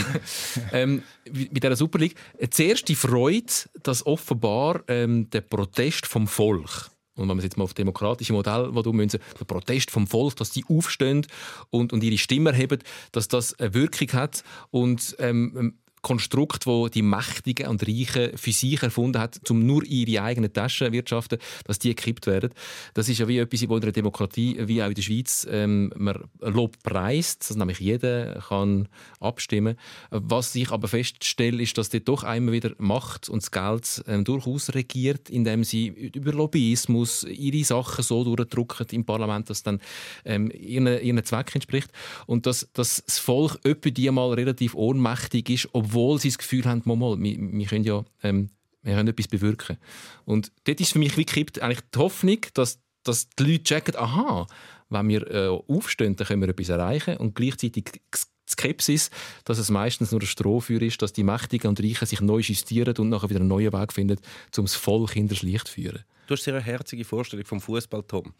[0.73, 2.15] ähm, mit dieser Super League.
[2.39, 3.47] Äh, zuerst die Freude,
[3.83, 8.71] dass offenbar ähm, der Protest vom Volk und wenn man jetzt mal auf demokratische Modell
[8.93, 11.27] münzen, der Protest vom Volk, dass die aufstehen
[11.71, 12.79] und, und ihre Stimme erheben,
[13.13, 14.45] dass das eine Wirkung hat.
[14.71, 15.75] Und ähm,
[16.09, 20.91] Konstrukt, wo die Mächtigen und Reichen für sich erfunden hat, um nur ihre eigenen Taschen
[20.91, 22.51] wirtschaften, dass die gekippt werden.
[22.95, 25.93] Das ist ja wie etwas, wo in der Demokratie, wie auch in der Schweiz, ähm,
[25.97, 28.89] man Lob preist, dass nämlich jeder kann
[29.21, 29.77] abstimmen.
[30.11, 34.25] Was ich aber feststelle, ist, dass die doch einmal wieder Macht und das Geld ähm,
[34.25, 39.81] durchaus regiert, indem sie über Lobbyismus ihre Sachen so durchdrücken im Parlament, dass dann
[40.25, 41.91] ähm, ihren, ihren Zweck entspricht
[42.27, 46.65] und dass, dass das Volk öppe die mal relativ ohnmächtig ist, obwohl sie das Gefühl
[46.65, 48.51] haben, mal, mal, wir, wir können ja ähm,
[48.83, 49.77] wir können etwas bewirken.
[50.25, 53.97] Und dort ist für mich wie gekippt eigentlich die Hoffnung, dass, dass die Leute checken,
[53.97, 54.47] aha,
[54.89, 58.01] wenn wir äh, aufstehen, dann können wir etwas erreichen und gleichzeitig die
[58.51, 59.11] Skepsis,
[59.45, 62.97] dass es meistens nur ein Strohfeuer ist, dass die Mächtigen und Reichen sich neu justieren
[62.97, 64.19] und nachher wieder einen neuen Weg finden,
[64.57, 66.05] um das Volk in das Licht zu führen.
[66.27, 68.35] Du hast eine herzige Vorstellung vom Fußball, Tom.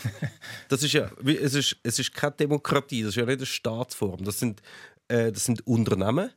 [0.68, 4.24] das ist ja, es ist, es ist keine Demokratie, das ist ja nicht eine Staatsform.
[4.24, 4.62] Das sind,
[5.08, 6.30] äh, das sind Unternehmen,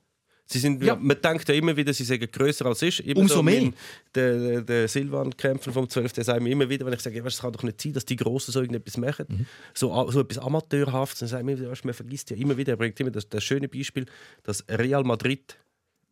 [0.51, 0.95] Sie sind, ja.
[0.95, 3.01] Man denkt ja immer wieder, sie seien grösser als ist.
[3.01, 3.71] Immer Umso so mehr.
[4.15, 6.13] Der, der Silvan-Kämpfer vom 12.
[6.13, 8.15] Der sagt mir immer wieder, wenn ich sage, es kann doch nicht sein, dass die
[8.15, 9.27] Großen so irgendetwas machen.
[9.29, 9.45] Mhm.
[9.75, 11.19] So, so etwas Amateurhaftes.
[11.19, 14.07] Dann sagt mir, man vergisst ja immer wieder, er bringt immer das, das schöne Beispiel,
[14.41, 15.55] dass Real Madrid,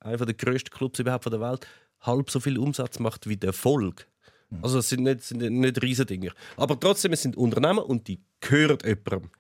[0.02, 1.66] einer der grössten Clubs überhaupt der Welt,
[2.02, 4.06] halb so viel Umsatz macht wie der Erfolg.
[4.52, 4.60] Mhm.
[4.62, 6.32] Also es sind nicht, sind nicht Riesendinger.
[6.58, 9.32] Aber trotzdem, es sind Unternehmen und die gehören jemandem.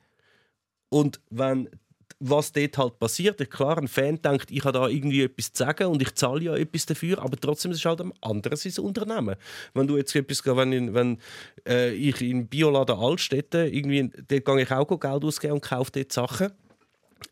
[0.89, 1.69] Und wenn
[2.19, 3.49] was dort halt passiert.
[3.49, 6.55] Klar, ein Fan denkt, ich habe da irgendwie etwas zu sagen und ich zahle ja
[6.55, 9.35] etwas dafür, aber trotzdem ist es halt ein anderes Unternehmen.
[9.73, 11.19] Wenn du jetzt etwas, wenn, wenn
[11.67, 16.11] äh, ich in Bioladen Altstädte, irgendwie, dort gehe ich auch Geld ausgeben und kaufe dort
[16.11, 16.51] Sachen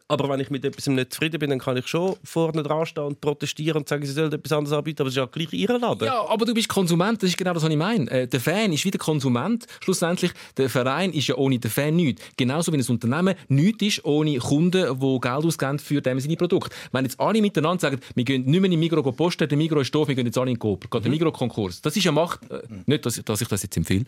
[0.07, 3.03] aber wenn ich mit etwas nicht zufrieden bin, dann kann ich schon vorne dran stehen
[3.05, 5.79] und protestieren und sagen, sie sollen etwas anderes anbieten, aber es ist ja gleich ihr
[5.79, 6.05] Laden.
[6.05, 8.09] Ja, aber du bist Konsument, das ist genau das, was ich meine.
[8.11, 9.65] Äh, der Fan ist wie der Konsument.
[9.81, 12.21] Schlussendlich, der Verein ist ja ohne den Fan nichts.
[12.37, 16.75] Genauso wie ein Unternehmen nichts ist ohne Kunden, die Geld ausgeben für dem seine Produkte.
[16.91, 19.93] Wenn jetzt alle miteinander sagen, wir gehen nicht mehr in Migro posten, der Migro ist
[19.93, 21.17] doof, wir gehen jetzt alle in Coop, geht der mhm.
[21.17, 21.81] Migro-Konkurs.
[21.81, 24.05] Das ist eine Macht, äh, nicht, dass, dass, ich das jetzt empfehle,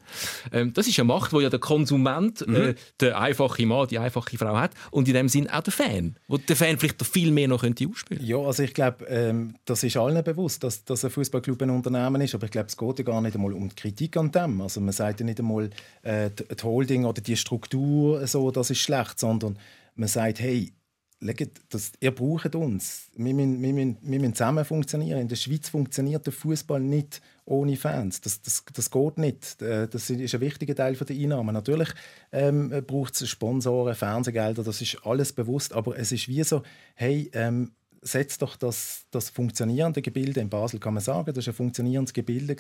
[0.52, 2.56] ähm, das ist eine Macht, wo ja der Konsument, mhm.
[2.56, 5.87] äh, der einfache Mann, die einfache Frau hat und in dem Sinn auch der Fan,
[6.28, 8.26] wo der Fan vielleicht viel mehr noch könnte ausspielen.
[8.26, 12.22] Ja, also ich glaube, ähm, das ist allen bewusst, dass, dass ein Fußballclub ein Unternehmen
[12.22, 14.62] ist, aber ich glaube, es geht ja gar nicht einmal um die Kritik an dem.
[14.62, 15.70] Also man sagt ja nicht einmal,
[16.04, 19.58] äh, die Holding oder die Struktur so, das ist schlecht, sondern
[19.96, 20.72] man sagt, hey,
[21.20, 23.10] das, ihr braucht uns.
[23.16, 25.20] Wir müssen, wir, müssen, wir müssen zusammen funktionieren.
[25.20, 28.22] In der Schweiz funktioniert der Fußball nicht ohne Fans.
[28.22, 29.62] Das, das, das geht nicht.
[29.62, 31.54] Äh, das ist ein wichtiger Teil der Einnahmen.
[31.54, 31.90] Natürlich
[32.32, 35.74] ähm, braucht es Sponsoren, Fernsehgelder, das ist alles bewusst.
[35.74, 36.62] Aber es ist wie so,
[36.94, 41.48] hey, ähm, setzt doch das, das funktionierende Gebilde in Basel, kann man sagen, das ist
[41.48, 42.56] ein funktionierendes Gebilde,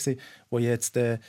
[0.50, 1.20] wo jetzt äh,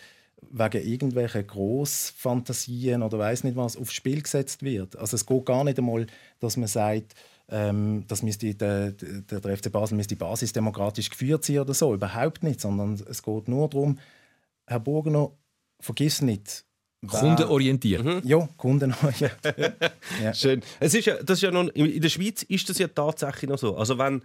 [0.51, 4.97] wegen irgendwelchen Grossfantasien oder weiß nicht was aufs Spiel gesetzt wird.
[4.97, 6.07] Also es geht gar nicht einmal,
[6.41, 7.14] dass man sagt,
[7.51, 11.95] ähm, dass müsste der, der, der FC Basel müsste basisdemokratisch geführt sein oder so.
[11.95, 13.99] Überhaupt nicht, sondern es geht nur darum,
[14.66, 15.32] Herr Burgener,
[15.80, 16.64] vergiss nicht,
[17.07, 18.05] Kundenorientiert.
[18.05, 18.22] Mhm.
[18.24, 19.39] Ja, kundenorientiert.
[20.22, 20.34] ja.
[20.34, 20.62] Schön.
[20.80, 23.59] Es ist ja, das ist ja noch, in der Schweiz ist das ja tatsächlich noch
[23.59, 23.76] so.
[23.76, 24.22] Also wenn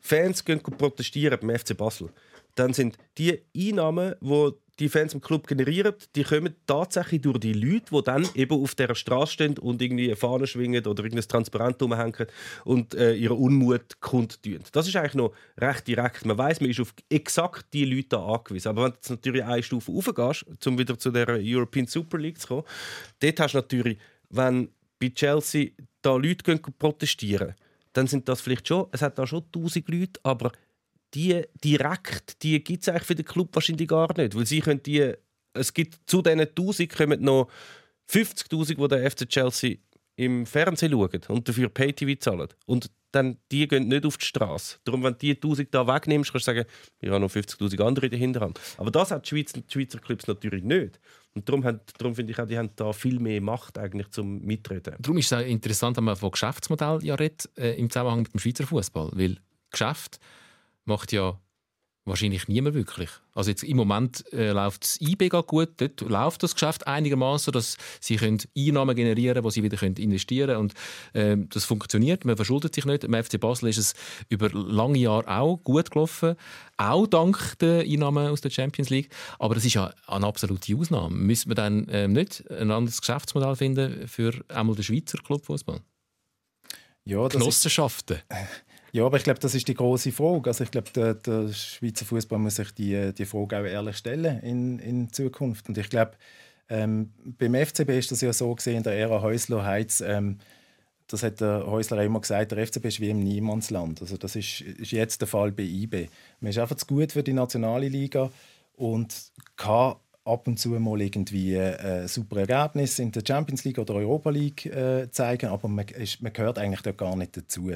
[0.00, 2.10] Fans gehen protestieren beim FC Basel,
[2.54, 7.52] dann sind die Einnahmen, die die Fans im Club generieren, die kommen tatsächlich durch die
[7.52, 11.28] Leute, die dann eben auf der Straße stehen und irgendwie eine Fahne schwingen oder irgendein
[11.28, 12.26] Transparent umhängen
[12.64, 14.60] und äh, ihren Unmut kundtun.
[14.72, 16.24] Das ist eigentlich noch recht direkt.
[16.24, 18.68] Man weiß, man ist auf exakt die Leute angewiesen.
[18.68, 22.40] Aber wenn du jetzt natürlich eine Stufe raufgehst, um wieder zu der European Super League
[22.40, 22.64] zu kommen,
[23.20, 23.98] dort hast du natürlich,
[24.30, 27.54] wenn bei Chelsea da Leute protestieren,
[27.92, 30.50] dann sind das vielleicht schon, es hat da schon tausend Leute, aber
[31.14, 34.34] die direkt, die gibt es eigentlich für den Club wahrscheinlich gar nicht.
[34.34, 35.14] Weil sie können die,
[35.54, 37.48] es gibt zu diesen 1000 kommen noch
[38.10, 39.76] 50'000, die der FC Chelsea
[40.16, 42.48] im Fernsehen schauen und dafür Pay-TV zahlen.
[42.66, 44.78] Und dann, die gehen nicht auf die Straße.
[44.84, 48.06] Darum, wenn du die 1000 da wegnimmst, kannst du sagen, ich habe noch 50'000 andere
[48.06, 48.58] in der Hinterhand.
[48.78, 50.98] Aber das hat die Schweizer, die Schweizer Clubs natürlich nicht.
[51.34, 54.40] Und darum, haben, darum finde ich auch, die haben da viel mehr Macht eigentlich zum
[54.42, 54.96] Mitreden.
[54.98, 58.34] Darum ist es auch interessant, wenn man von Geschäftsmodell ja redet, äh, im Zusammenhang mit
[58.34, 59.10] dem Schweizer Fußball.
[59.14, 59.38] Weil
[59.70, 60.18] Geschäft
[60.84, 61.38] macht ja
[62.04, 63.10] wahrscheinlich niemand wirklich.
[63.34, 67.76] Also jetzt im Moment äh, läuft das IB gut, dort läuft das Geschäft einigermaßen, dass
[68.00, 70.74] sie können Einnahmen generieren, wo sie wieder können investieren und
[71.12, 72.24] äh, das funktioniert.
[72.24, 73.04] Man verschuldet sich nicht.
[73.04, 73.94] Im FC Basel ist es
[74.28, 76.34] über lange Jahre auch gut gelaufen,
[76.76, 79.14] auch dank der Einnahmen aus der Champions League.
[79.38, 81.14] Aber das ist ja eine absolute Ausnahme.
[81.14, 85.80] Müssen wir dann äh, nicht ein anderes Geschäftsmodell finden für einmal den Schweizer Clubfußball?
[87.04, 88.16] Ja, Genossenschaften.
[88.16, 88.26] Ist,
[88.92, 90.50] ja, aber ich glaube, das ist die große Frage.
[90.50, 94.40] Also ich glaube, der, der Schweizer Fußball muss sich die, die Frage auch ehrlich stellen
[94.40, 95.68] in, in Zukunft.
[95.68, 96.12] Und ich glaube,
[96.68, 100.02] ähm, beim FCB ist das ja so gesehen in der Ära Häusler Heiz.
[100.02, 100.38] Ähm,
[101.06, 104.02] das hat der Häusler immer gesagt, der FCB ist wie im Niemandsland.
[104.02, 106.08] Also das ist, ist jetzt der Fall bei IB.
[106.40, 108.30] Man ist einfach zu gut für die nationale Liga
[108.76, 109.14] und
[109.56, 114.30] kann ab und zu mal irgendwie äh, super Ergebnis in der Champions League oder Europa
[114.30, 117.72] League äh, zeigen, aber man, ist, man gehört eigentlich dort gar nicht dazu.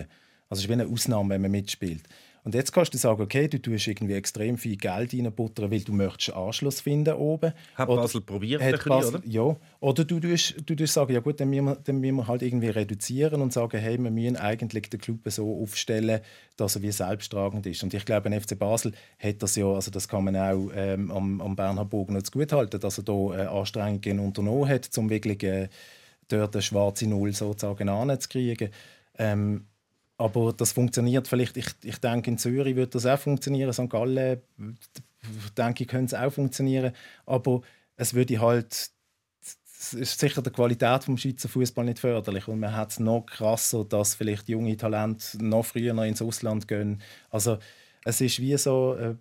[0.49, 2.03] Also es ist wie eine Ausnahme, wenn man mitspielt.
[2.47, 5.93] Und jetzt kannst du sagen, okay, du tust irgendwie extrem viel Geld reinbuttern, weil du
[5.93, 7.53] möchtest Anschluss finden oben.
[7.75, 9.27] Hat oder, Basel probiert, hat bisschen, Basel, oder?
[9.27, 9.57] Ja.
[9.81, 12.43] Oder du tust, du tust sagen, ja gut, dann müssen, wir, dann müssen wir halt
[12.43, 16.21] irgendwie reduzieren und sagen, hey, wir müssen eigentlich den Club so aufstellen,
[16.57, 17.83] dass er wie selbsttragend ist.
[17.83, 21.11] Und ich glaube, ein FC Basel hat das ja, also das kann man auch ähm,
[21.11, 25.11] am, am Bernhard Bogen noch gut halten, dass er da äh, Anstrengungen unternommen hat, um
[25.11, 25.69] wirklich äh,
[26.29, 28.71] dort eine schwarze Null sozusagen anzukriegen.
[29.19, 29.65] Ähm,
[30.19, 33.91] aber das funktioniert vielleicht, ich, ich denke, in Zürich wird das auch funktionieren, St.
[33.91, 34.41] Gallen,
[35.57, 36.93] denke ich, könnte es auch funktionieren.
[37.27, 37.61] Aber
[37.97, 38.91] es würde halt,
[39.79, 42.49] es ist sicher der Qualität des Schweizer Fußball nicht förderlich.
[42.49, 47.03] Und man hat es noch krasser, dass vielleicht junge Talente noch früher ins Ausland gehen.
[47.31, 47.59] Also
[48.07, 49.15] es ist wie so äh,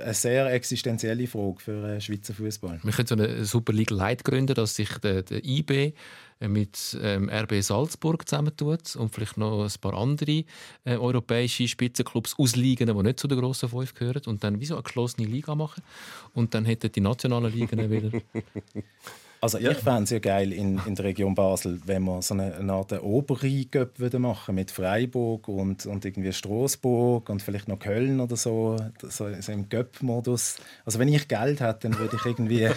[0.00, 2.80] eine sehr existenzielle Frage für den Schweizer Fußball.
[2.82, 5.92] Wir können so eine Super League Light gründen, dass sich der, der IB
[6.40, 10.44] äh, mit ähm, RB Salzburg zusammentut und vielleicht noch ein paar andere
[10.84, 14.76] äh, europäische Spitzenclubs ausliegen, die nicht zu den grossen Fünf gehören und dann wie so
[14.76, 15.82] eine geschlossene Liga machen
[16.32, 18.10] und dann hätten die nationalen Ligen wieder
[19.44, 19.72] Also ja.
[19.72, 22.72] ich fände es ja geil in, in der Region Basel, wenn wir so eine, eine
[22.72, 28.78] Art Oberrhein-Göpp machen mit Freiburg und, und irgendwie Straßburg und vielleicht noch Köln oder so,
[29.02, 30.56] so, so im Göpp-Modus.
[30.86, 32.70] Also wenn ich Geld hätte, dann würde ich irgendwie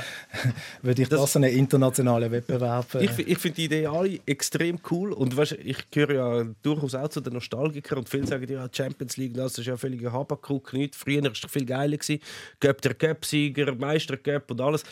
[0.82, 2.94] würde ich das, das so einen internationalen Wettbewerb...
[2.94, 6.94] Äh ich, ich finde die Idee alle extrem cool und weißt, ich gehöre ja durchaus
[6.94, 10.74] auch zu den Nostalgikern und viele sagen ja Champions League, das ist ja völlig Habakuk,
[10.74, 10.94] nicht.
[10.94, 12.20] Früher war es viel geiler gewesen.
[12.60, 14.84] Göpp der Göpp-Sieger, Meister Göpp und alles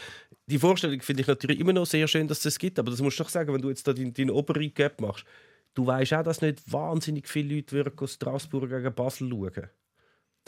[0.50, 2.78] die Vorstellung finde ich natürlich immer noch sehr schön, dass es das gibt.
[2.78, 5.24] Aber das musst du doch sagen, wenn du jetzt da deinen, deinen oberen Gap machst.
[5.74, 9.70] Du weißt auch, dass nicht wahnsinnig viele Leute würden Straßburg gegen Basel schauen.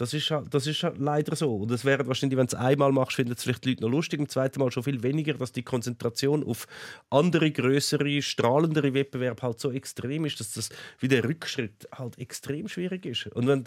[0.03, 1.59] Das ist, halt, das ist halt leider so.
[1.59, 3.90] Und das wäre wahrscheinlich, wenn du es einmal machst, finden es vielleicht die Leute noch
[3.90, 6.66] lustig, im zweiten Mal schon viel weniger, dass die Konzentration auf
[7.09, 12.66] andere, größere, strahlendere Wettbewerbe halt so extrem ist, dass das wie der Rückschritt halt extrem
[12.66, 13.28] schwierig ist.
[13.28, 13.62] Und wenn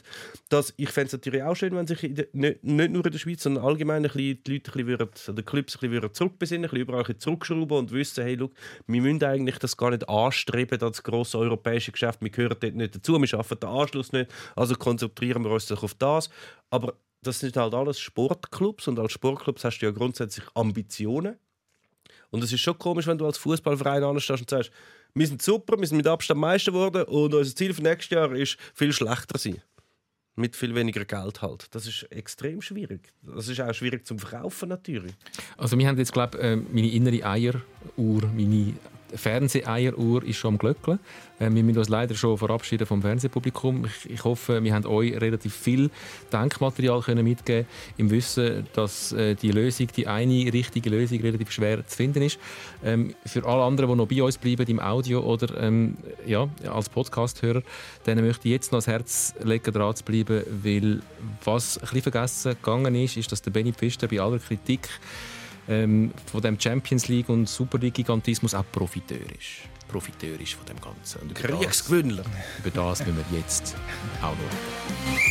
[0.49, 3.17] das, ich fände es natürlich auch schön, wenn sich der, nicht, nicht, nur in der
[3.17, 6.65] Schweiz, sondern allgemein ein bisschen, die Leute ein würden, die Clubs ein bisschen würden zurückbesinnen,
[6.65, 8.51] ein bisschen überall ein zurückschrauben und wissen, hey, look,
[8.88, 12.93] wir müssen eigentlich das gar nicht anstreben, das grosse europäische Geschäft, wir gehören dort nicht
[12.93, 16.24] dazu, wir schaffen den Anschluss nicht, also konzentrieren wir uns doch auf das.
[16.69, 21.38] Aber das sind halt alles Sportclubs und als Sportclubs hast du ja grundsätzlich Ambitionen.
[22.30, 24.71] Und es ist schon komisch, wenn du als Fußballverein anstehst und sagst,
[25.13, 28.34] wir sind super, wir sind mit Abstand Meister geworden und unser Ziel für nächstes Jahr
[28.34, 29.61] ist viel schlechter sein.
[30.36, 31.73] Mit viel weniger Geld halt.
[31.73, 33.13] Das ist extrem schwierig.
[33.21, 35.13] Das ist auch schwierig zum Verkaufen natürlich.
[35.55, 37.61] Also wir haben jetzt glaube äh, meine innere Eieruhr,
[38.36, 38.73] meine
[39.16, 40.99] Fernseheieruhr ist schon am Glöckeln.
[41.39, 43.86] Äh, wir müssen uns leider schon verabschieden vom Fernsehpublikum.
[44.07, 45.89] Ich, hoffe, wir haben euch relativ viel
[46.32, 51.86] Denkmaterial können mitgeben im Wissen, dass äh, die Lösung, die eine richtige Lösung relativ schwer
[51.86, 52.39] zu finden ist.
[52.84, 56.89] Ähm, für alle anderen, die noch bei uns bleiben im Audio oder ähm, ja, als
[56.89, 57.61] Podcast-Hörer,
[58.05, 61.01] denen möchte ich jetzt noch ans Herz legen, dran zu bleiben, weil
[61.43, 64.89] was ein bisschen vergessen gegangen ist, ist, dass der Benny Pfister bei aller Kritik
[65.68, 69.68] ähm, von dem Champions League und Super League Gigantismus auch Profiteur ist.
[69.88, 71.22] Profiteur ist von dem Ganzen.
[71.22, 72.24] Und über Kriegsgewinner.
[72.24, 73.76] Das, über das müssen wir jetzt
[74.22, 75.22] auch noch reden.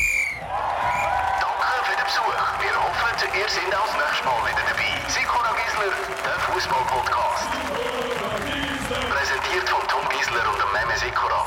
[1.40, 2.38] Danke für den Besuch.
[2.62, 4.88] Wir hoffen, ihr seid auch das nächste Mal wieder dabei.
[5.10, 5.92] Sikora Gisler,
[6.24, 7.48] der Fußball-Podcast.
[9.10, 11.40] Präsentiert von Tom Gisler und dem Meme Sikora.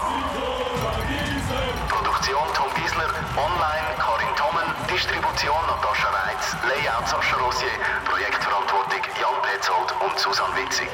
[1.89, 3.09] Produktion Tom Gisler,
[3.39, 7.71] online Karin Tommen, Distribution Natascha Reitz, Layout Sascha Rossier,
[8.05, 8.76] Projektverantwortung
[9.57, 10.87] Petzold und Susanne Witzig.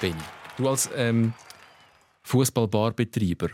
[0.00, 0.14] Benni,
[0.56, 1.32] du als ähm,
[2.22, 3.48] Fußballbarbetreiber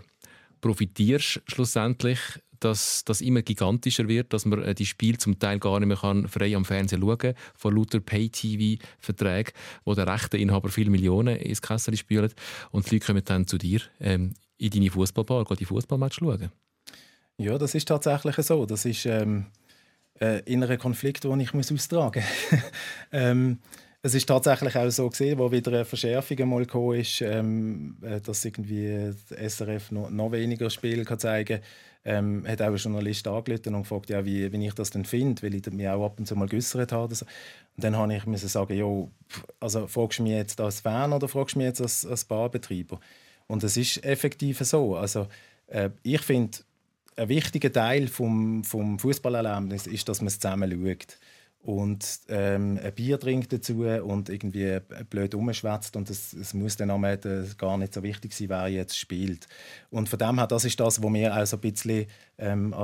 [0.60, 2.18] profitierst schlussendlich,
[2.60, 5.96] dass das immer gigantischer wird, dass man äh, die Spiele zum Teil gar nicht mehr
[5.96, 9.52] kann frei am Fernsehen schauen kann, von lauter Pay-TV-Verträgen,
[9.84, 12.32] wo der Rechteinhaber viele Millionen ins Kessel spülen
[12.70, 16.52] und die Leute kommen dann zu dir ähm, in deine Fußballbar, die Fußballmatch schauen.
[17.38, 18.66] Ja, das ist tatsächlich so.
[18.66, 19.46] Das ist ähm,
[20.20, 22.60] äh, innerer Konflikt, den ich muss austragen muss.
[23.12, 23.58] ähm,
[24.00, 28.20] es ist tatsächlich auch so gesehen, wo wieder eine Verschärfung einmal gekommen ist, ähm, äh,
[28.20, 31.60] dass irgendwie das SRF noch, noch weniger Spiel kann zeigen
[32.08, 35.42] ähm, hat auch ein Journalist angerufen und gefragt, ja, wie, wie ich das denn finde,
[35.42, 37.12] weil ich mich auch ab und zu mal geäußert habe.
[37.12, 37.28] Und
[37.76, 39.10] dann habe ich müssen sagen, jo,
[39.60, 42.98] also fragst du mich jetzt als Fan oder fragst du mich jetzt als, als Barbetreiber?
[43.46, 44.96] Und es ist effektiv so.
[44.96, 45.26] Also
[45.66, 46.58] äh, ich finde,
[47.18, 51.18] ein wichtiger Teil vom, vom Fußballerlebnis ist, dass man es zusammen schaut
[51.60, 54.78] und ähm, ein Bier trinkt dazu und irgendwie
[55.10, 58.68] blöd umschwätzt und es, es muss dann am Ende gar nicht so wichtig sein, wer
[58.68, 59.48] jetzt spielt.
[59.90, 62.06] Und von dem her, das ist das, was wir auch so ein bisschen
[62.38, 62.74] ähm,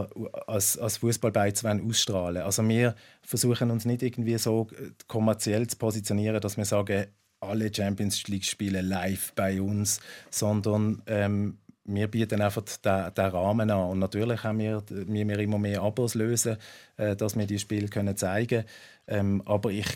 [0.46, 2.42] als, als Fußballbeiz ausstrahlen.
[2.42, 4.66] Also wir versuchen uns nicht irgendwie so
[5.06, 7.06] kommerziell zu positionieren, dass wir sagen,
[7.40, 13.70] alle Champions League Spiele live bei uns, sondern ähm, wir bieten einfach den, den, Rahmen
[13.70, 13.90] an.
[13.90, 16.56] Und natürlich haben wir, wir, wir immer mehr Abos lösen,
[16.96, 18.68] äh, dass wir die Spiele können zeigen können.
[19.06, 19.86] Ähm, aber ich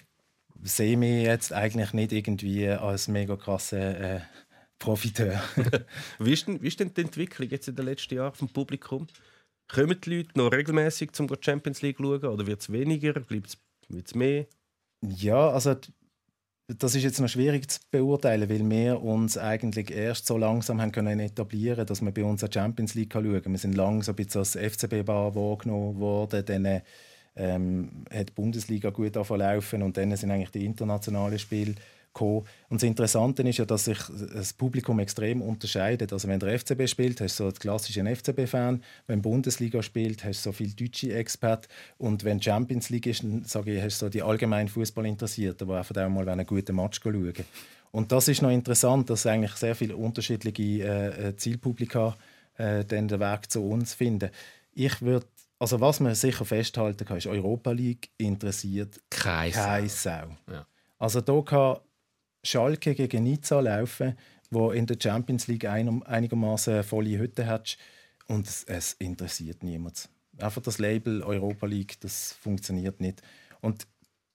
[0.63, 4.21] sehe mich jetzt eigentlich nicht irgendwie als mega krasser äh,
[4.79, 5.43] Profiteur.
[6.19, 9.07] wie, ist denn, wie ist denn die Entwicklung jetzt in den letzten Jahren vom Publikum?
[9.69, 13.13] Kommen die Leute noch regelmäßig zum Champions League schauen oder wird es weniger?
[13.13, 13.59] Bleibt
[13.91, 14.47] es mehr?
[15.01, 15.77] Ja, also
[16.77, 20.93] das ist jetzt noch schwierig zu beurteilen, weil wir uns eigentlich erst so langsam haben
[20.93, 23.55] können etablieren, dass wir bei uns eine Champions League schauen können.
[23.55, 26.45] Wir sind langsam ein bisschen als FCB-Bar wahrgenommen worden.
[26.45, 26.83] Dann
[27.37, 31.75] ähm, hat die Bundesliga gut laufen und dann sind eigentlich die internationalen Spiele
[32.13, 32.45] gekommen.
[32.69, 33.99] Und das Interessante ist ja, dass sich
[34.35, 36.13] das Publikum extrem unterscheidet.
[36.13, 38.83] Also wenn der FCB spielt, hast du so den klassischen FCB-Fan.
[39.07, 41.69] Wenn die Bundesliga spielt, hast du so viele deutsche Experten.
[41.99, 45.75] Und wenn die Champions League ist, sage ich, hast du so die allgemeinen Fußballinteressierten, die
[45.75, 47.35] einfach auch mal einen guten Match schauen
[47.93, 52.17] Und das ist noch interessant, dass eigentlich sehr viele unterschiedliche äh, äh, Zielpublika
[52.57, 54.31] äh, den Weg zu uns finden.
[54.75, 55.27] Ich würde
[55.59, 60.29] also was man sicher festhalten kann, ist, Europa League interessiert keine, keine Sau.
[60.51, 60.67] Ja.
[60.99, 61.79] Also da kann
[62.43, 64.17] Schalke gegen Nizza laufen,
[64.51, 67.77] wo in der Champions League ein, einigermaßen volle Hütte hat
[68.27, 70.09] und es, es, interessiert niemand.
[70.39, 73.23] Einfach das Label Europa League, das funktioniert nicht.
[73.61, 73.87] Und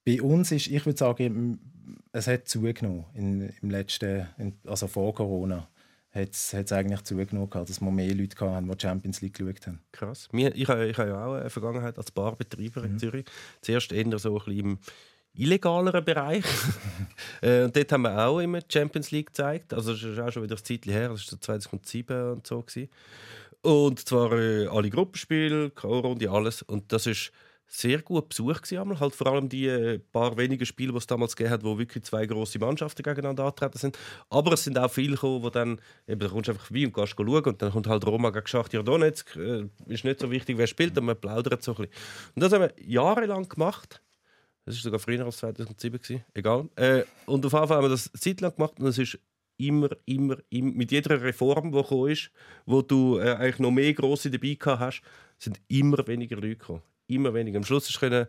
[0.05, 1.59] bei uns ist, ich würde sagen,
[2.11, 5.67] es hat zugenommen in, im letzten, in, also vor Corona
[6.13, 9.79] hat es eigentlich zugenommen, dass wir mehr Leute hatten, die Champions League geschaut haben.
[9.91, 10.29] Krass.
[10.31, 12.87] Ich, ich, ich habe ja auch eine Vergangenheit als Barbetreiber mhm.
[12.87, 13.25] in Zürich.
[13.61, 14.79] Zuerst eher so ein bisschen im
[15.35, 16.45] illegaleren Bereich.
[17.41, 19.73] äh, und dort haben wir auch immer die Champions League gezeigt.
[19.73, 22.61] Also das ist auch schon wieder ein Zeit her, das war so 2007 und so.
[22.61, 22.89] Gewesen.
[23.61, 26.61] Und zwar äh, alle Gruppenspiele, K.O.-Runde, alles.
[26.61, 27.31] Und das ist
[27.65, 31.35] sehr gut Besuch gewesen, halt vor allem die äh, paar wenigen Spiele, die es damals
[31.35, 33.97] gegeben hat, wo wirklich zwei große Mannschaften gegeneinander antreten sind.
[34.29, 36.93] Aber es sind auch viele gekommen, wo dann eben da kommst du einfach vorbei und
[36.93, 39.35] gehst schauen und dann kommt halt Roma gegen Schachtja Donetsk.
[39.37, 41.93] Äh, ist nicht so wichtig, wer spielt, aber man plaudert so ein bisschen.
[42.35, 44.02] Und das haben wir jahrelang gemacht.
[44.65, 46.23] Das ist sogar früher als 2007 gewesen.
[46.33, 46.69] egal.
[46.75, 49.19] Äh, und auf jeden Fall haben wir das Zeit lang gemacht und es ist
[49.57, 52.31] immer, immer, immer, mit jeder Reform, die gekommen ist,
[52.65, 55.01] wo du äh, eigentlich noch mehr grosse dabei gehabt hast,
[55.37, 57.57] sind immer weniger Leute gekommen immer weniger.
[57.57, 58.27] Am Schluss können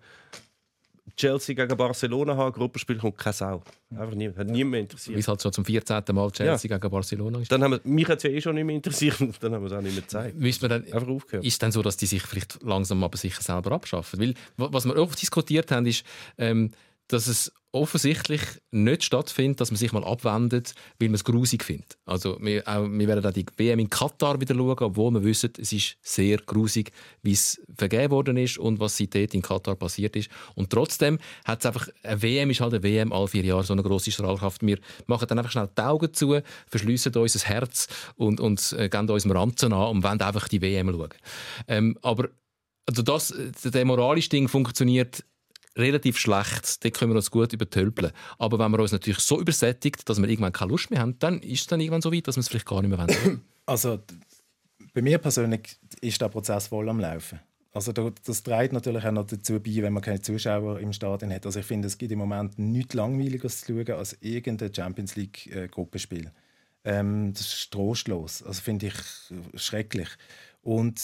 [1.16, 3.62] Chelsea gegen Barcelona haben, Gruppenspiel kommt keine Sau.
[3.90, 4.38] Einfach niemand.
[4.38, 5.16] Hat niemand mehr interessiert.
[5.16, 6.02] Wie es halt schon zum 14.
[6.12, 6.78] Mal Chelsea ja.
[6.78, 7.52] gegen Barcelona ist.
[7.52, 9.66] Dann haben wir, mich hat es ja eh schon nicht mehr interessiert, dann haben wir
[9.66, 10.36] es auch nicht mehr gezeigt.
[10.36, 11.44] Müssen dann, Einfach aufgehört.
[11.44, 14.18] Ist es dann so, dass die sich vielleicht langsam aber sicher selber abschaffen?
[14.18, 16.04] Weil, was wir oft diskutiert haben, ist,
[16.38, 16.70] ähm,
[17.08, 21.98] dass es offensichtlich nicht stattfindet, dass man sich mal abwendet, weil man es grusig findet.
[22.04, 25.52] Also wir, auch, wir werden auch die WM in Katar wieder schauen, obwohl wir wissen,
[25.58, 30.14] es ist sehr grusig, wie es vergeben worden ist und was seitdem in Katar passiert
[30.14, 30.30] ist.
[30.54, 33.72] Und trotzdem hat es einfach, eine WM ist halt eine WM, alle vier Jahre so
[33.72, 34.64] eine grosse Strahlkraft.
[34.64, 39.32] Wir machen dann einfach schnell die Augen zu, verschliessen unser Herz und, und äh, unserem
[39.32, 41.10] Ranzen an und wollen einfach die WM schauen.
[41.66, 42.28] Ähm, aber
[42.86, 45.24] also das, der moralische Ding funktioniert
[45.76, 46.84] relativ schlecht.
[46.84, 48.12] Dort können wir uns gut übertölpeln.
[48.38, 51.40] Aber wenn wir uns natürlich so übersättigt, dass wir irgendwann keine Lust mehr haben, dann
[51.40, 53.40] ist es dann irgendwann so weit, dass wir es vielleicht gar nicht mehr wollen.
[53.66, 53.98] Also
[54.92, 57.40] bei mir persönlich ist der Prozess voll am Laufen.
[57.72, 61.46] Also das trägt natürlich auch noch dazu bei, wenn man keine Zuschauer im Stadion hat.
[61.46, 66.26] Also ich finde, es gibt im Moment nichts Langweiliges zu schauen als irgendein Champions League-Gruppenspiel.
[66.84, 68.42] Äh, ähm, das ist trostlos.
[68.44, 68.94] Also finde ich
[69.60, 70.08] schrecklich.
[70.62, 71.00] Und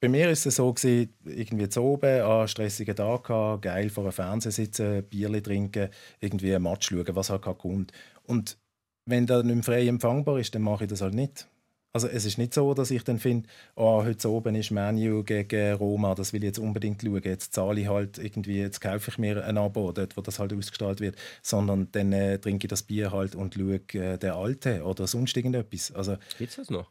[0.00, 4.04] bei mir ist es so gewesen, irgendwie zu oben, an stressigen Tag gehabt, geil vor
[4.04, 5.88] einem Fernseher sitzen, Bierli trinken,
[6.20, 7.92] irgendwie ein Match schauen, was halt kommt.
[8.24, 8.58] Und
[9.06, 11.48] wenn das nicht frei empfangbar ist, dann mache ich das halt nicht.
[11.96, 15.72] Also es ist nicht so, dass ich dann finde, oh, heute oben ist Menu gegen
[15.76, 17.22] Roma, das will ich jetzt unbedingt schauen.
[17.24, 20.52] Jetzt zahle ich halt irgendwie, jetzt kaufe ich mir ein Abo, dort, wo das halt
[20.52, 21.16] ausgestrahlt wird.
[21.40, 25.38] Sondern dann äh, trinke ich das Bier halt und schaue äh, den Alte oder sonst
[25.38, 25.90] irgendetwas.
[25.90, 26.90] Also, Gibt es das noch?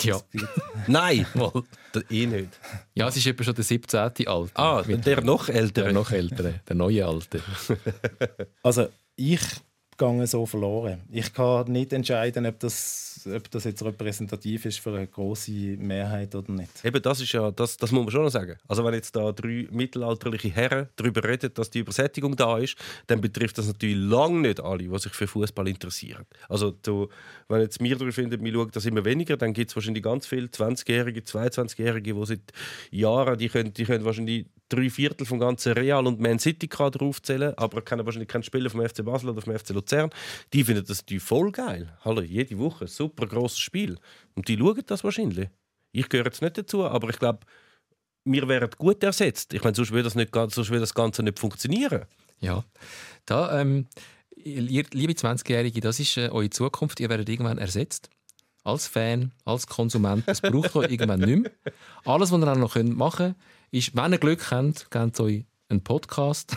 [0.00, 0.20] Ja.
[0.86, 1.26] Nein,
[1.92, 2.48] das eh nicht.
[2.94, 4.00] Ja, es ist etwa schon der 17.
[4.00, 4.56] Alte.
[4.56, 5.84] Ah, der noch ältere.
[5.86, 7.42] Der noch ältere, der neue Alte.
[8.62, 9.40] also ich
[10.02, 11.02] gehe so verloren.
[11.10, 16.34] Ich kann nicht entscheiden, ob das, ob das jetzt repräsentativ ist für eine große Mehrheit
[16.34, 16.84] oder nicht.
[16.84, 18.56] Eben, das ist ja, das, das muss man schon noch sagen.
[18.68, 22.76] Also wenn jetzt da drei mittelalterliche Herren darüber reden, dass die Übersättigung da ist,
[23.06, 26.26] dann betrifft das natürlich lange nicht alle, die sich für Fußball interessieren.
[26.48, 27.08] Also du,
[27.48, 30.26] wenn jetzt wir darüber finden, wir schauen das immer weniger, dann gibt es wahrscheinlich ganz
[30.26, 32.52] viele 20-Jährige, 22-Jährige, die seit
[32.90, 37.02] Jahren, die können, die können wahrscheinlich drei Viertel vom ganzen Real und Man City Kader
[37.02, 40.10] aufzählen, aber kennen wahrscheinlich keinen Spieler vom FC Basel oder vom FC Luzern.
[40.52, 41.96] Die finden das die voll geil.
[42.04, 43.98] Hallo, jede Woche super großes Spiel
[44.34, 45.48] und die schauen das wahrscheinlich.
[45.92, 47.40] Ich gehöre jetzt nicht dazu, aber ich glaube,
[48.24, 49.52] wir wären gut ersetzt.
[49.52, 52.06] Ich meine, sonst würde das, nicht, sonst würde das Ganze nicht funktionieren.
[52.40, 52.64] Ja,
[53.26, 53.86] da, ähm,
[54.34, 57.00] liebe 20-Jährige, das ist äh, eure Zukunft.
[57.00, 58.10] Ihr werdet irgendwann ersetzt
[58.64, 60.26] als Fan, als Konsument.
[60.26, 61.52] Das braucht euch irgendwann nicht mehr.
[62.04, 63.36] Alles, was ihr dann noch machen könnt,
[63.72, 66.54] ist, wenn ihr Glück habt, gebt euch einen Podcast.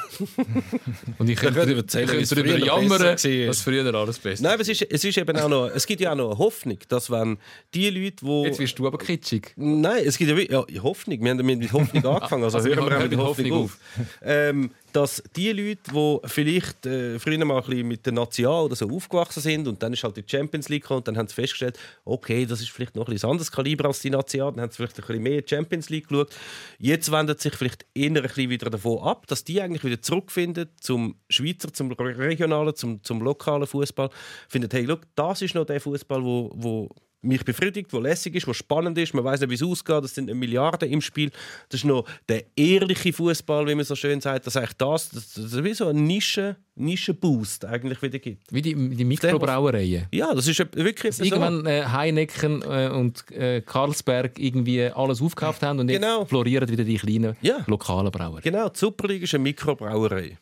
[1.17, 3.01] und ich könnte erzählen, ich könnte darüber jammern,
[3.47, 6.01] was früher alles besser Nein, aber es, ist, es, ist eben auch noch, es gibt
[6.01, 7.37] ja auch noch eine Hoffnung, dass wenn
[7.73, 8.43] die Leute, die...
[8.43, 9.53] Jetzt wirst du aber kitschig.
[9.55, 11.23] Nein, es gibt ja, ja Hoffnung.
[11.23, 13.77] Wir haben mit Hoffnung angefangen, also, also hören wir mit Hoffnung, Hoffnung auf.
[14.21, 18.89] Ähm, dass die Leute, die vielleicht äh, früher mal ein mit der National oder so
[18.89, 21.77] aufgewachsen sind und dann ist halt die Champions League gekommen und dann haben sie festgestellt,
[22.05, 24.97] okay, das ist vielleicht noch ein anderes Kaliber als die National, dann haben sie vielleicht
[24.97, 26.33] ein bisschen mehr Champions League geschaut.
[26.79, 31.15] Jetzt wendet sich vielleicht eher ein wieder davon ab, dass die eigentlich wieder zurückfinden zum
[31.29, 34.09] Schweizer, zum regionalen, zum, zum lokalen Fußball.
[34.47, 36.89] Finden, hey, look, das ist noch der Fußball, wo, wo
[37.25, 39.13] mich befriedigt, wo lässig ist, wo spannend ist.
[39.13, 40.03] Man weiß nicht, wie es ausgeht.
[40.03, 41.31] Das sind Milliarden im Spiel.
[41.69, 44.45] Das ist noch der ehrliche Fußball, wie man so schön sagt.
[44.45, 48.51] Das ist eigentlich das, das ist wie so ein Nische, Nischenboost eigentlich wieder gibt.
[48.51, 50.07] Wie die, die Mikrobrauereien.
[50.11, 55.63] Ja, das ist wirklich Dass irgendwann äh, Heineken äh, und äh, Karlsberg irgendwie alles aufgekauft
[55.63, 56.21] haben und genau.
[56.21, 57.63] jetzt florieren wieder die kleinen ja.
[57.67, 58.41] lokalen Brauer.
[58.41, 60.37] Genau, die Superliga ist eine Mikrobrauerei.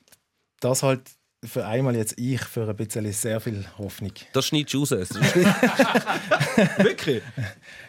[0.59, 1.01] Das halt
[1.45, 4.11] für einmal jetzt ich für ein bisschen sehr viel Hoffnung.
[4.33, 4.91] Das schneidest du raus.
[6.77, 7.21] Wirklich?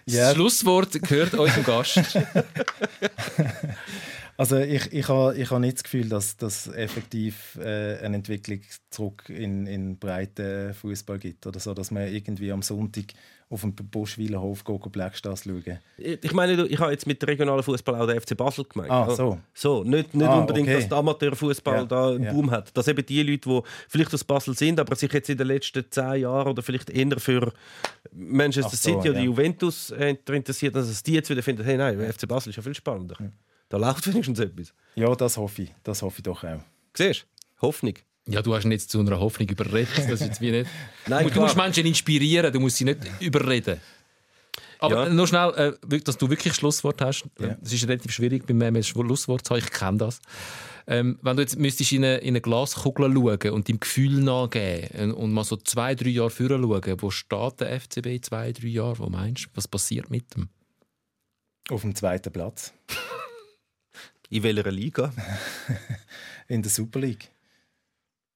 [0.06, 0.26] Ja.
[0.26, 2.00] Das Schlusswort gehört eurem Gast.
[4.36, 8.60] also ich, ich habe ich ha nicht das Gefühl, dass das effektiv äh, eine Entwicklung
[8.90, 13.14] zurück in, in breiten Fußball gibt oder so, dass man irgendwie am Sonntag
[13.50, 15.78] auf dem Buschweiler Hof Blackstars schauen.
[15.96, 18.90] Ich meine, ich habe jetzt mit regionalen Fußball auch den FC Basel gemeint.
[18.90, 19.38] Ah, so.
[19.52, 20.78] So, nicht, nicht ah, unbedingt, okay.
[20.78, 22.32] dass der Amateurfußball ja, da einen ja.
[22.32, 22.76] Boom hat.
[22.76, 25.84] Dass eben die Leute, die vielleicht aus Basel sind, aber sich jetzt in den letzten
[25.90, 27.52] zehn Jahren oder vielleicht eher für
[28.12, 29.24] Manchester so, City oder ja.
[29.26, 32.62] Juventus äh, interessiert, dass die jetzt wieder finden, hey nein, der FC Basel ist ja
[32.62, 33.16] viel spannender.
[33.74, 34.72] Da läuft wenigstens etwas.
[34.94, 35.74] Ja, das hoffe ich.
[35.82, 36.60] Das hoffe ich doch auch.
[36.96, 37.62] Siehst du?
[37.66, 37.94] Hoffnung.
[38.28, 39.88] Ja, du hast ihn jetzt zu einer Hoffnung überredet.
[39.96, 40.70] Das ist jetzt wie nicht.
[41.08, 43.80] Nein, du, musst Menschen inspirieren, du musst sie nicht überreden.
[44.78, 45.12] Aber ja.
[45.12, 47.24] nur schnell, äh, dass du wirklich Schlusswort hast.
[47.40, 47.56] Ja.
[47.60, 49.64] Das ist relativ schwierig, bei mir ein Schlusswort zu haben.
[49.64, 50.20] Ich kenne das.
[50.86, 55.14] Ähm, wenn du jetzt müsstest in eine, in eine Glaskugel schauen und deinem Gefühl nachgeben
[55.14, 58.68] und mal so zwei, drei Jahre führen schauen, wo steht der FCB in zwei, drei
[58.68, 59.00] Jahren?
[59.00, 60.48] Wo meinst du, was passiert mit dem?
[61.70, 62.72] Auf dem zweiten Platz.
[64.30, 65.12] in welcher Liga?
[66.48, 67.30] in der Super League.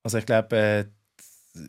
[0.02, 0.84] Also ich glaube, äh,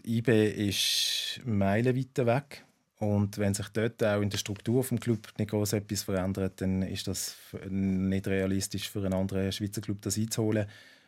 [0.06, 2.66] IB ist meilenweit weg.
[3.00, 6.82] Und wenn sich dort auch in der Struktur des Club nicht groß etwas verändert, dann
[6.82, 7.36] ist das
[7.70, 10.68] nicht realistisch für einen anderen Schweizer Club das einzuholen.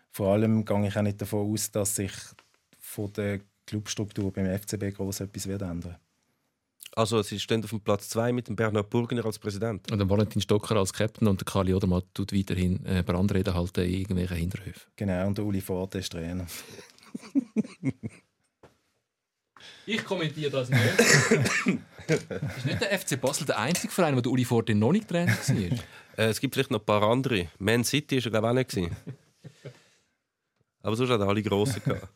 [0.09, 2.14] Vor allem gehe ich auch nicht davon aus, dass sich
[2.80, 5.97] von der Clubstruktur beim FCB groß etwas wird ändern.
[6.96, 9.89] Also sie stehen auf dem Platz 2 mit dem Bernhard Burgener als Präsident.
[9.92, 13.82] Und dann Valentin Stocker als Captain und der Kali Odermatt tut weiterhin äh, Brandreden halten
[13.86, 14.92] in irgendwelchen Hinterhöfen.
[14.98, 16.48] Genau, und der Uli Forte ist Trainer.
[19.86, 20.82] Ich kommentiere das nicht.
[22.08, 25.32] ist nicht der FC Basel der einzige Verein, wo der Uli Forte noch nicht Trainer
[25.32, 25.80] war?
[26.18, 27.48] Äh, es gibt vielleicht noch ein paar andere.
[27.58, 28.92] Man City war er, glaube ich, auch nicht.
[30.84, 32.10] Aber sonst hat er alle Grossen gehabt.